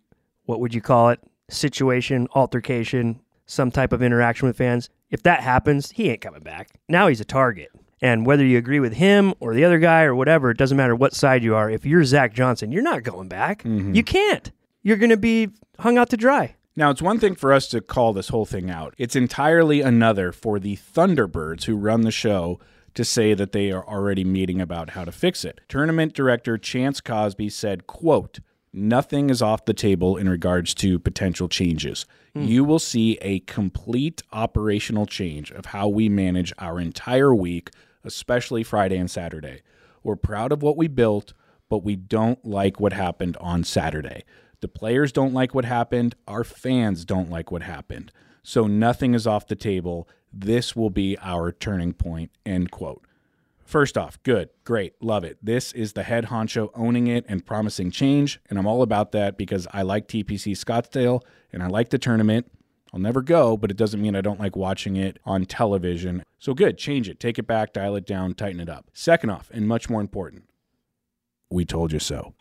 what 0.45 0.59
would 0.59 0.73
you 0.73 0.81
call 0.81 1.09
it 1.09 1.19
situation, 1.49 2.27
altercation, 2.35 3.19
some 3.47 3.71
type 3.71 3.91
of 3.91 4.01
interaction 4.01 4.47
with 4.47 4.57
fans, 4.57 4.89
if 5.09 5.23
that 5.23 5.41
happens, 5.41 5.91
he 5.91 6.09
ain't 6.09 6.21
coming 6.21 6.43
back. 6.43 6.69
Now 6.87 7.07
he's 7.07 7.21
a 7.21 7.25
target. 7.25 7.69
And 8.01 8.25
whether 8.25 8.45
you 8.45 8.57
agree 8.57 8.79
with 8.79 8.93
him 8.93 9.33
or 9.39 9.53
the 9.53 9.63
other 9.63 9.79
guy 9.79 10.03
or 10.03 10.13
whatever, 10.13 10.51
it 10.51 10.57
doesn't 10.57 10.77
matter 10.77 10.95
what 10.95 11.13
side 11.13 11.43
you 11.43 11.55
are. 11.55 11.69
If 11.69 11.85
you're 11.85 12.03
Zach 12.03 12.33
Johnson, 12.33 12.71
you're 12.71 12.83
not 12.83 13.03
going 13.03 13.29
back. 13.29 13.63
Mm-hmm. 13.63 13.95
You 13.95 14.03
can't. 14.03 14.51
You're 14.83 14.97
going 14.97 15.09
to 15.09 15.17
be 15.17 15.49
hung 15.79 15.97
out 15.97 16.09
to 16.09 16.17
dry. 16.17 16.55
Now, 16.77 16.89
it's 16.89 17.01
one 17.01 17.19
thing 17.19 17.35
for 17.35 17.53
us 17.53 17.67
to 17.69 17.79
call 17.79 18.11
this 18.11 18.27
whole 18.29 18.45
thing 18.45 18.69
out. 18.69 18.95
It's 18.97 19.15
entirely 19.15 19.79
another 19.81 20.33
for 20.33 20.59
the 20.59 20.75
Thunderbirds 20.75 21.63
who 21.63 21.77
run 21.77 22.01
the 22.01 22.11
show 22.11 22.59
to 22.95 23.05
say 23.05 23.33
that 23.33 23.53
they 23.53 23.71
are 23.71 23.87
already 23.87 24.25
meeting 24.25 24.59
about 24.59 24.91
how 24.91 25.05
to 25.05 25.11
fix 25.11 25.45
it. 25.45 25.61
Tournament 25.69 26.13
director 26.13 26.57
Chance 26.57 27.01
Cosby 27.01 27.49
said, 27.49 27.87
quote, 27.87 28.39
Nothing 28.73 29.29
is 29.29 29.41
off 29.41 29.63
the 29.63 29.73
table 29.73 30.17
in 30.17 30.27
regards 30.27 30.73
to 30.75 30.99
potential 30.99 31.47
changes. 31.47 32.05
Hmm. 32.33 32.43
You 32.43 32.65
will 32.65 32.79
see 32.79 33.17
a 33.21 33.39
complete 33.41 34.21
operational 34.33 35.05
change 35.05 35.49
of 35.51 35.67
how 35.67 35.87
we 35.87 36.09
manage 36.09 36.51
our 36.59 36.81
entire 36.81 37.33
week, 37.33 37.69
especially 38.03 38.63
Friday 38.63 38.97
and 38.97 39.09
Saturday. 39.09 39.61
We're 40.03 40.17
proud 40.17 40.51
of 40.51 40.61
what 40.61 40.75
we 40.75 40.89
built, 40.89 41.31
but 41.69 41.85
we 41.85 41.95
don't 41.95 42.43
like 42.45 42.77
what 42.77 42.91
happened 42.91 43.37
on 43.37 43.63
Saturday. 43.63 44.25
The 44.65 44.69
players 44.69 45.11
don't 45.11 45.35
like 45.35 45.53
what 45.53 45.65
happened. 45.65 46.15
Our 46.27 46.43
fans 46.43 47.05
don't 47.05 47.29
like 47.29 47.51
what 47.51 47.61
happened. 47.61 48.11
So 48.41 48.65
nothing 48.65 49.13
is 49.13 49.27
off 49.27 49.45
the 49.45 49.55
table. 49.55 50.09
This 50.33 50.75
will 50.75 50.89
be 50.89 51.19
our 51.21 51.51
turning 51.51 51.93
point. 51.93 52.31
End 52.47 52.71
quote. 52.71 53.05
First 53.63 53.95
off, 53.95 54.17
good, 54.23 54.49
great, 54.63 54.95
love 54.99 55.23
it. 55.23 55.37
This 55.39 55.71
is 55.73 55.93
the 55.93 56.01
head 56.01 56.25
honcho 56.25 56.71
owning 56.73 57.05
it 57.05 57.25
and 57.27 57.45
promising 57.45 57.91
change. 57.91 58.39
And 58.49 58.57
I'm 58.57 58.65
all 58.65 58.81
about 58.81 59.11
that 59.11 59.37
because 59.37 59.67
I 59.71 59.83
like 59.83 60.07
TPC 60.07 60.53
Scottsdale 60.53 61.21
and 61.53 61.61
I 61.61 61.67
like 61.67 61.89
the 61.89 61.99
tournament. 61.99 62.51
I'll 62.91 62.99
never 62.99 63.21
go, 63.21 63.57
but 63.57 63.69
it 63.69 63.77
doesn't 63.77 64.01
mean 64.01 64.15
I 64.15 64.21
don't 64.21 64.39
like 64.39 64.55
watching 64.55 64.95
it 64.95 65.19
on 65.25 65.45
television. 65.45 66.23
So 66.39 66.55
good, 66.55 66.79
change 66.79 67.07
it, 67.07 67.19
take 67.19 67.37
it 67.37 67.45
back, 67.45 67.71
dial 67.71 67.95
it 67.97 68.07
down, 68.07 68.33
tighten 68.33 68.59
it 68.59 68.69
up. 68.69 68.89
Second 68.93 69.29
off, 69.29 69.51
and 69.53 69.67
much 69.67 69.91
more 69.91 70.01
important, 70.01 70.45
we 71.51 71.65
told 71.65 71.91
you 71.91 71.99
so. 71.99 72.33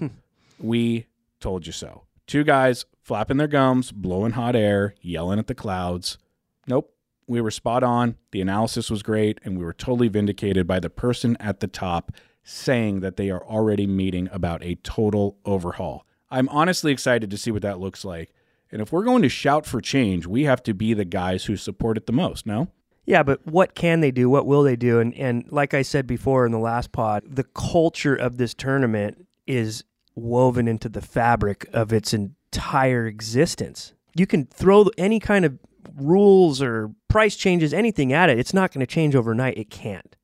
we 0.60 1.06
told 1.42 1.66
you 1.66 1.72
so. 1.72 2.04
Two 2.26 2.44
guys 2.44 2.86
flapping 3.02 3.36
their 3.36 3.48
gums, 3.48 3.92
blowing 3.92 4.32
hot 4.32 4.56
air, 4.56 4.94
yelling 5.00 5.38
at 5.38 5.48
the 5.48 5.54
clouds. 5.54 6.18
Nope, 6.66 6.94
we 7.26 7.40
were 7.40 7.50
spot 7.50 7.82
on. 7.82 8.16
The 8.30 8.40
analysis 8.40 8.90
was 8.90 9.02
great, 9.02 9.40
and 9.44 9.58
we 9.58 9.64
were 9.64 9.72
totally 9.72 10.08
vindicated 10.08 10.66
by 10.66 10.80
the 10.80 10.90
person 10.90 11.36
at 11.40 11.60
the 11.60 11.66
top 11.66 12.12
saying 12.44 13.00
that 13.00 13.16
they 13.16 13.30
are 13.30 13.44
already 13.44 13.86
meeting 13.86 14.28
about 14.32 14.64
a 14.64 14.76
total 14.76 15.38
overhaul. 15.44 16.06
I'm 16.30 16.48
honestly 16.48 16.92
excited 16.92 17.30
to 17.30 17.36
see 17.36 17.50
what 17.50 17.62
that 17.62 17.78
looks 17.78 18.04
like. 18.04 18.32
And 18.70 18.80
if 18.80 18.90
we're 18.90 19.04
going 19.04 19.22
to 19.22 19.28
shout 19.28 19.66
for 19.66 19.80
change, 19.80 20.26
we 20.26 20.44
have 20.44 20.62
to 20.62 20.72
be 20.72 20.94
the 20.94 21.04
guys 21.04 21.44
who 21.44 21.56
support 21.56 21.98
it 21.98 22.06
the 22.06 22.12
most, 22.12 22.46
no? 22.46 22.68
Yeah, 23.04 23.22
but 23.22 23.46
what 23.46 23.74
can 23.74 24.00
they 24.00 24.10
do? 24.10 24.30
What 24.30 24.46
will 24.46 24.62
they 24.62 24.76
do? 24.76 25.00
And 25.00 25.12
and 25.14 25.44
like 25.50 25.74
I 25.74 25.82
said 25.82 26.06
before 26.06 26.46
in 26.46 26.52
the 26.52 26.58
last 26.58 26.92
pod, 26.92 27.24
the 27.26 27.44
culture 27.44 28.14
of 28.14 28.38
this 28.38 28.54
tournament 28.54 29.26
is 29.46 29.84
woven 30.14 30.68
into 30.68 30.88
the 30.88 31.00
fabric 31.00 31.68
of 31.72 31.92
its 31.92 32.12
entire 32.12 33.06
existence. 33.06 33.94
You 34.14 34.26
can 34.26 34.46
throw 34.46 34.86
any 34.98 35.20
kind 35.20 35.44
of 35.44 35.58
rules 35.96 36.60
or 36.62 36.92
price 37.08 37.36
changes, 37.36 37.72
anything 37.72 38.12
at 38.12 38.30
it. 38.30 38.38
It's 38.38 38.54
not 38.54 38.72
going 38.72 38.80
to 38.80 38.86
change 38.86 39.14
overnight. 39.14 39.58
It 39.58 39.70
can't. 39.70 40.16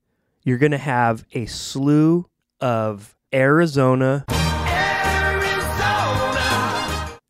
You're 0.45 0.59
going 0.59 0.73
to 0.73 0.79
have 0.79 1.25
a 1.33 1.47
slew 1.47 2.29
of 2.61 3.17
Arizona 3.33 4.25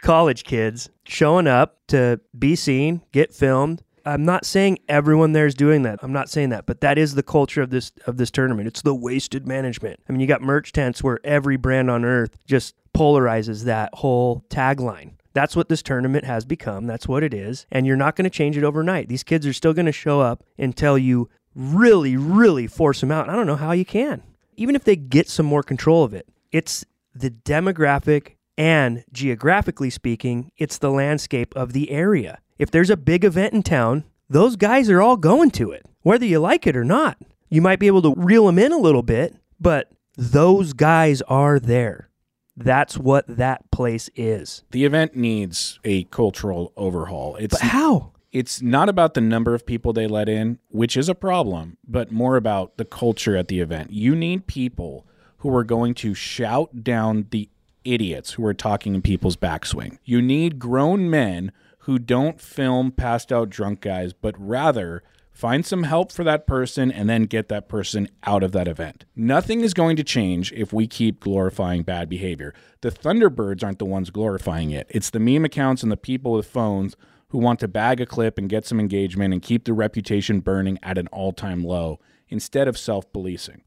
college 0.09 0.45
kids 0.45 0.89
showing 1.05 1.47
up 1.47 1.81
to 1.87 2.19
be 2.39 2.57
seen, 2.57 3.03
get 3.13 3.35
filmed. 3.35 3.83
I'm 4.09 4.25
not 4.25 4.47
saying 4.47 4.79
everyone 4.89 5.33
there 5.33 5.47
is 5.47 5.55
doing 5.55 5.83
that. 5.83 5.99
I'm 6.03 6.13
not 6.13 6.31
saying 6.31 6.49
that, 6.49 6.65
but 6.65 6.81
that 6.81 6.97
is 6.97 7.15
the 7.15 7.23
culture 7.23 7.61
of 7.61 7.69
this 7.69 7.93
of 8.07 8.17
this 8.17 8.31
tournament. 8.31 8.67
It's 8.67 8.81
the 8.81 8.95
wasted 8.95 9.47
management. 9.47 10.01
I 10.09 10.13
mean, 10.13 10.21
you 10.21 10.27
got 10.27 10.41
merch 10.41 10.73
tents 10.73 11.03
where 11.03 11.21
every 11.25 11.57
brand 11.57 11.91
on 11.91 12.05
earth 12.05 12.39
just 12.47 12.75
polarizes 12.97 13.65
that 13.65 13.91
whole 13.95 14.45
tagline. 14.49 15.13
That's 15.35 15.55
what 15.55 15.69
this 15.69 15.83
tournament 15.83 16.25
has 16.25 16.47
become. 16.47 16.87
That's 16.87 17.07
what 17.07 17.23
it 17.23 17.35
is. 17.35 17.67
And 17.71 17.87
you're 17.87 17.97
not 17.97 18.17
going 18.17 18.25
to 18.25 18.31
change 18.31 18.57
it 18.57 18.65
overnight. 18.65 19.09
These 19.09 19.25
kids 19.25 19.47
are 19.47 19.53
still 19.53 19.75
going 19.75 19.87
to 19.87 19.93
show 19.93 20.21
up 20.21 20.43
until 20.59 20.97
you 20.97 21.29
really, 21.55 22.17
really 22.17 22.67
force 22.67 23.01
them 23.01 23.13
out. 23.13 23.29
I 23.29 23.37
don't 23.37 23.47
know 23.47 23.57
how 23.57 23.73
you 23.73 23.85
can. 23.85 24.23
Even 24.57 24.75
if 24.75 24.85
they 24.85 24.97
get 24.97 25.29
some 25.29 25.47
more 25.47 25.63
control 25.63 26.03
of 26.03 26.15
it, 26.15 26.27
it's 26.51 26.85
the 27.15 27.31
demographic 27.31 28.37
and 28.59 29.05
geographically 29.13 29.89
speaking, 29.89 30.51
it's 30.59 30.77
the 30.77 30.91
landscape 30.91 31.55
of 31.57 31.73
the 31.73 31.91
area. 31.91 32.41
If 32.59 32.71
there's 32.71 32.91
a 32.91 32.97
big 32.97 33.25
event 33.25 33.55
in 33.55 33.63
town, 33.63 34.05
those 34.29 34.57
guys 34.57 34.91
are 34.91 35.01
all 35.01 35.17
going 35.17 35.53
to 35.53 35.71
it, 35.71 35.87
whether 36.03 36.27
you 36.27 36.41
like 36.41 36.67
it 36.67 36.77
or 36.77 36.85
not. 36.85 37.17
You 37.49 37.63
might 37.63 37.79
be 37.79 37.87
able 37.87 38.03
to 38.03 38.15
reel 38.17 38.45
them 38.47 38.59
in 38.59 38.73
a 38.73 38.77
little 38.79 39.03
bit, 39.05 39.37
but 39.59 39.91
those 40.17 40.73
guys 40.75 41.23
are 41.23 41.59
there. 41.61 42.11
That's 42.57 42.99
what 42.99 43.25
that 43.29 43.71
place 43.71 44.11
is. 44.17 44.65
The 44.73 44.85
event 44.85 45.15
needs 45.15 45.79
a 45.85 46.03
cultural 46.05 46.73
overhaul. 46.77 47.37
It's 47.37 47.55
But 47.55 47.69
how? 47.69 48.13
it's 48.33 48.61
not 48.61 48.89
about 48.89 49.15
the 49.15 49.21
number 49.21 49.55
of 49.55 49.65
people 49.65 49.93
they 49.93 50.09
let 50.09 50.29
in, 50.29 50.59
which 50.69 50.97
is 50.97 51.09
a 51.09 51.15
problem, 51.15 51.79
but 51.87 52.11
more 52.11 52.37
about 52.37 52.77
the 52.77 52.85
culture 52.85 53.37
at 53.37 53.47
the 53.47 53.61
event. 53.61 53.93
You 53.93 54.17
need 54.17 54.49
people 54.49 55.07
who 55.39 55.55
are 55.55 55.63
going 55.65 55.95
to 55.95 56.15
shout 56.15 56.83
down 56.83 57.29
the 57.31 57.49
idiots 57.93 58.33
who 58.33 58.45
are 58.45 58.55
talking 58.55 58.95
in 58.95 59.03
people's 59.03 59.37
backswing. 59.37 59.99
You 60.05 60.21
need 60.23 60.59
grown 60.59 61.09
men 61.11 61.53
who 61.81 61.99
don't 61.99 62.41
film 62.41 62.93
passed 62.93 63.33
out 63.33 63.51
drunk 63.51 63.81
guys, 63.81 64.13
but 64.13 64.35
rather 64.39 65.03
find 65.33 65.65
some 65.65 65.85
help 65.85 66.11
for 66.11 66.25
that 66.25 66.47
person 66.47 66.91
and 66.91 67.09
then 67.09 67.23
get 67.23 67.49
that 67.49 67.69
person 67.69 68.09
out 68.25 68.43
of 68.43 68.53
that 68.53 68.69
event. 68.69 69.05
Nothing 69.15 69.61
is 69.61 69.73
going 69.73 69.97
to 69.97 70.05
change 70.05 70.53
if 70.53 70.73
we 70.73 70.87
keep 70.87 71.21
glorifying 71.21 71.83
bad 71.83 72.09
behavior. 72.09 72.53
The 72.81 72.91
Thunderbirds 72.91 73.63
aren't 73.63 73.79
the 73.79 73.85
ones 73.85 74.11
glorifying 74.11 74.71
it. 74.71 74.87
It's 74.91 75.11
the 75.11 75.21
meme 75.21 75.45
accounts 75.45 75.83
and 75.83 75.93
the 75.93 75.97
people 75.97 76.33
with 76.33 76.47
phones 76.47 76.97
who 77.29 77.39
want 77.39 77.61
to 77.61 77.69
bag 77.69 78.01
a 78.01 78.07
clip 78.07 78.37
and 78.37 78.49
get 78.49 78.67
some 78.67 78.81
engagement 78.81 79.33
and 79.33 79.41
keep 79.41 79.65
the 79.65 79.73
reputation 79.73 80.41
burning 80.41 80.79
at 80.83 80.99
an 80.99 81.07
all-time 81.09 81.63
low 81.63 82.01
instead 82.29 82.67
of 82.67 82.77
self-policing. 82.77 83.63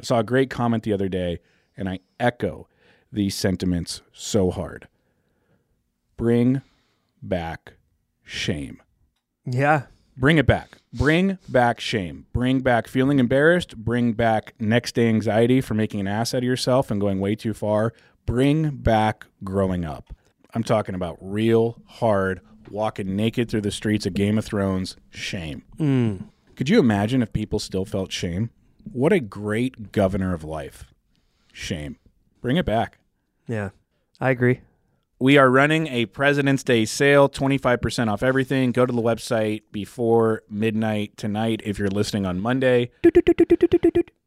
I 0.00 0.02
saw 0.02 0.18
a 0.18 0.24
great 0.24 0.50
comment 0.50 0.82
the 0.82 0.92
other 0.92 1.08
day 1.08 1.38
and 1.76 1.88
I 1.88 2.00
echo 2.18 2.66
these 3.14 3.34
sentiments 3.34 4.02
so 4.12 4.50
hard. 4.50 4.88
Bring 6.16 6.62
back 7.22 7.74
shame. 8.22 8.82
Yeah. 9.46 9.84
Bring 10.16 10.38
it 10.38 10.46
back. 10.46 10.78
Bring 10.92 11.38
back 11.48 11.80
shame. 11.80 12.26
Bring 12.32 12.60
back 12.60 12.86
feeling 12.86 13.18
embarrassed. 13.18 13.76
Bring 13.76 14.12
back 14.12 14.54
next 14.60 14.94
day 14.94 15.08
anxiety 15.08 15.60
for 15.60 15.74
making 15.74 16.00
an 16.00 16.08
ass 16.08 16.34
out 16.34 16.38
of 16.38 16.44
yourself 16.44 16.90
and 16.90 17.00
going 17.00 17.18
way 17.18 17.34
too 17.34 17.54
far. 17.54 17.92
Bring 18.26 18.70
back 18.70 19.26
growing 19.42 19.84
up. 19.84 20.14
I'm 20.54 20.62
talking 20.62 20.94
about 20.94 21.18
real, 21.20 21.82
hard, 21.86 22.40
walking 22.70 23.16
naked 23.16 23.50
through 23.50 23.62
the 23.62 23.72
streets 23.72 24.06
of 24.06 24.14
Game 24.14 24.38
of 24.38 24.44
Thrones 24.44 24.96
shame. 25.10 25.64
Mm. 25.78 26.28
Could 26.54 26.68
you 26.68 26.78
imagine 26.78 27.22
if 27.22 27.32
people 27.32 27.58
still 27.58 27.84
felt 27.84 28.12
shame? 28.12 28.50
What 28.92 29.12
a 29.12 29.18
great 29.18 29.90
governor 29.90 30.32
of 30.32 30.44
life. 30.44 30.84
Shame. 31.52 31.96
Bring 32.40 32.56
it 32.56 32.66
back. 32.66 32.98
Yeah. 33.46 33.70
I 34.20 34.30
agree. 34.30 34.60
We 35.20 35.38
are 35.38 35.50
running 35.50 35.86
a 35.86 36.06
President's 36.06 36.62
Day 36.62 36.84
sale, 36.84 37.28
25% 37.28 38.12
off 38.12 38.22
everything. 38.22 38.72
Go 38.72 38.84
to 38.84 38.92
the 38.92 39.00
website 39.00 39.62
before 39.70 40.42
midnight 40.50 41.16
tonight 41.16 41.62
if 41.64 41.78
you're 41.78 41.88
listening 41.88 42.26
on 42.26 42.40
Monday. 42.40 42.90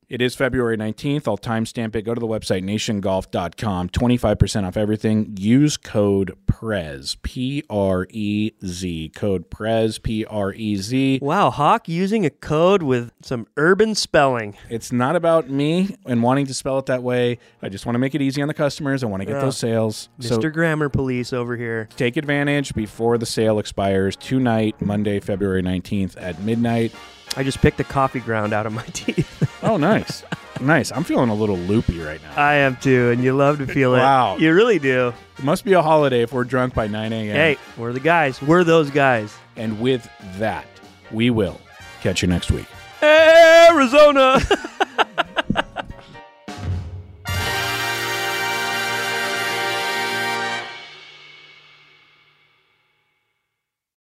It 0.10 0.22
is 0.22 0.36
February 0.36 0.78
19th. 0.78 1.28
I'll 1.28 1.38
timestamp 1.38 1.94
it. 1.94 2.04
Go 2.04 2.14
to 2.14 2.20
the 2.20 2.28
website 2.28 2.64
nationgolf.com. 2.64 3.90
25% 3.90 4.64
off 4.66 4.78
everything. 4.78 5.36
Use 5.38 5.76
code 5.76 6.38
PREZ, 6.48 7.22
P 7.24 7.62
R 7.70 8.08
E 8.10 8.52
Z. 8.66 9.12
Code 9.14 9.50
PREZ, 9.50 10.02
P 10.02 10.24
R 10.24 10.54
E 10.54 10.78
Z. 10.78 11.20
Wow, 11.22 11.50
Hawk 11.50 11.90
using 11.90 12.26
a 12.26 12.30
code 12.30 12.84
with 12.84 13.12
some 13.22 13.48
urban 13.58 13.96
spelling. 13.96 14.56
It's 14.70 14.94
not 14.94 15.18
about 15.18 15.50
me 15.50 15.98
and 16.06 16.24
wanting 16.24 16.46
to 16.48 16.54
spell 16.54 16.80
it 16.80 16.86
that 16.86 17.04
way. 17.04 17.38
I 17.62 17.68
just 17.68 17.86
want 17.86 17.96
to 17.96 18.00
make 18.00 18.16
it 18.16 18.22
easy 18.22 18.42
on 18.42 18.48
the 18.48 18.54
customers. 18.54 19.04
I 19.04 19.08
want 19.08 19.22
to 19.22 19.26
get 19.26 19.34
Yeah. 19.36 19.42
those 19.42 19.58
sales. 19.58 20.08
So 20.20 20.38
Mr. 20.40 20.54
Grammar 20.54 20.88
Police 20.88 21.34
over 21.34 21.58
here. 21.58 21.90
take 21.98 22.16
advantage 22.16 22.74
before 22.74 23.18
the 23.18 23.26
sale 23.26 23.60
expires 23.60 24.16
tonight, 24.16 24.82
Monday, 24.82 25.20
February 25.20 25.62
19th 25.62 26.16
at 26.18 26.42
midnight. 26.42 26.94
I 27.36 27.44
just 27.44 27.60
picked 27.62 27.78
the 27.78 27.84
coffee 27.84 28.20
ground 28.20 28.54
out 28.54 28.66
of 28.66 28.74
my 28.74 28.84
teeth. 28.94 29.60
Oh, 29.64 29.78
nice. 29.78 30.24
nice. 30.62 30.92
I'm 30.92 31.04
feeling 31.04 31.30
a 31.30 31.36
little 31.36 31.58
loopy 31.58 32.00
right 32.00 32.22
now. 32.22 32.34
I 32.36 32.56
am 32.56 32.78
too, 32.78 33.10
and 33.12 33.24
you 33.24 33.36
love 33.36 33.58
to 33.60 33.68
feel 33.68 33.94
it. 33.96 34.00
Wow. 34.00 34.38
You 34.38 34.54
really 34.54 34.80
do. 34.80 35.14
It 35.38 35.44
must 35.44 35.66
be 35.66 35.74
a 35.74 35.82
holiday 35.82 36.22
if 36.22 36.34
we're 36.34 36.44
drunk 36.46 36.74
by 36.74 36.88
9 36.88 37.14
a.m. 37.14 37.36
Hey, 37.36 37.58
we're 37.78 37.94
the 37.94 38.00
guys. 38.00 38.42
We're 38.42 38.64
those 38.64 38.90
guys. 38.90 39.36
And 39.56 39.80
with 39.80 40.10
that, 40.38 40.66
we 41.12 41.30
will 41.30 41.60
catch 42.02 42.22
you 42.22 42.28
next 42.28 42.52
week. 42.52 42.66
Arizona. 43.04 44.40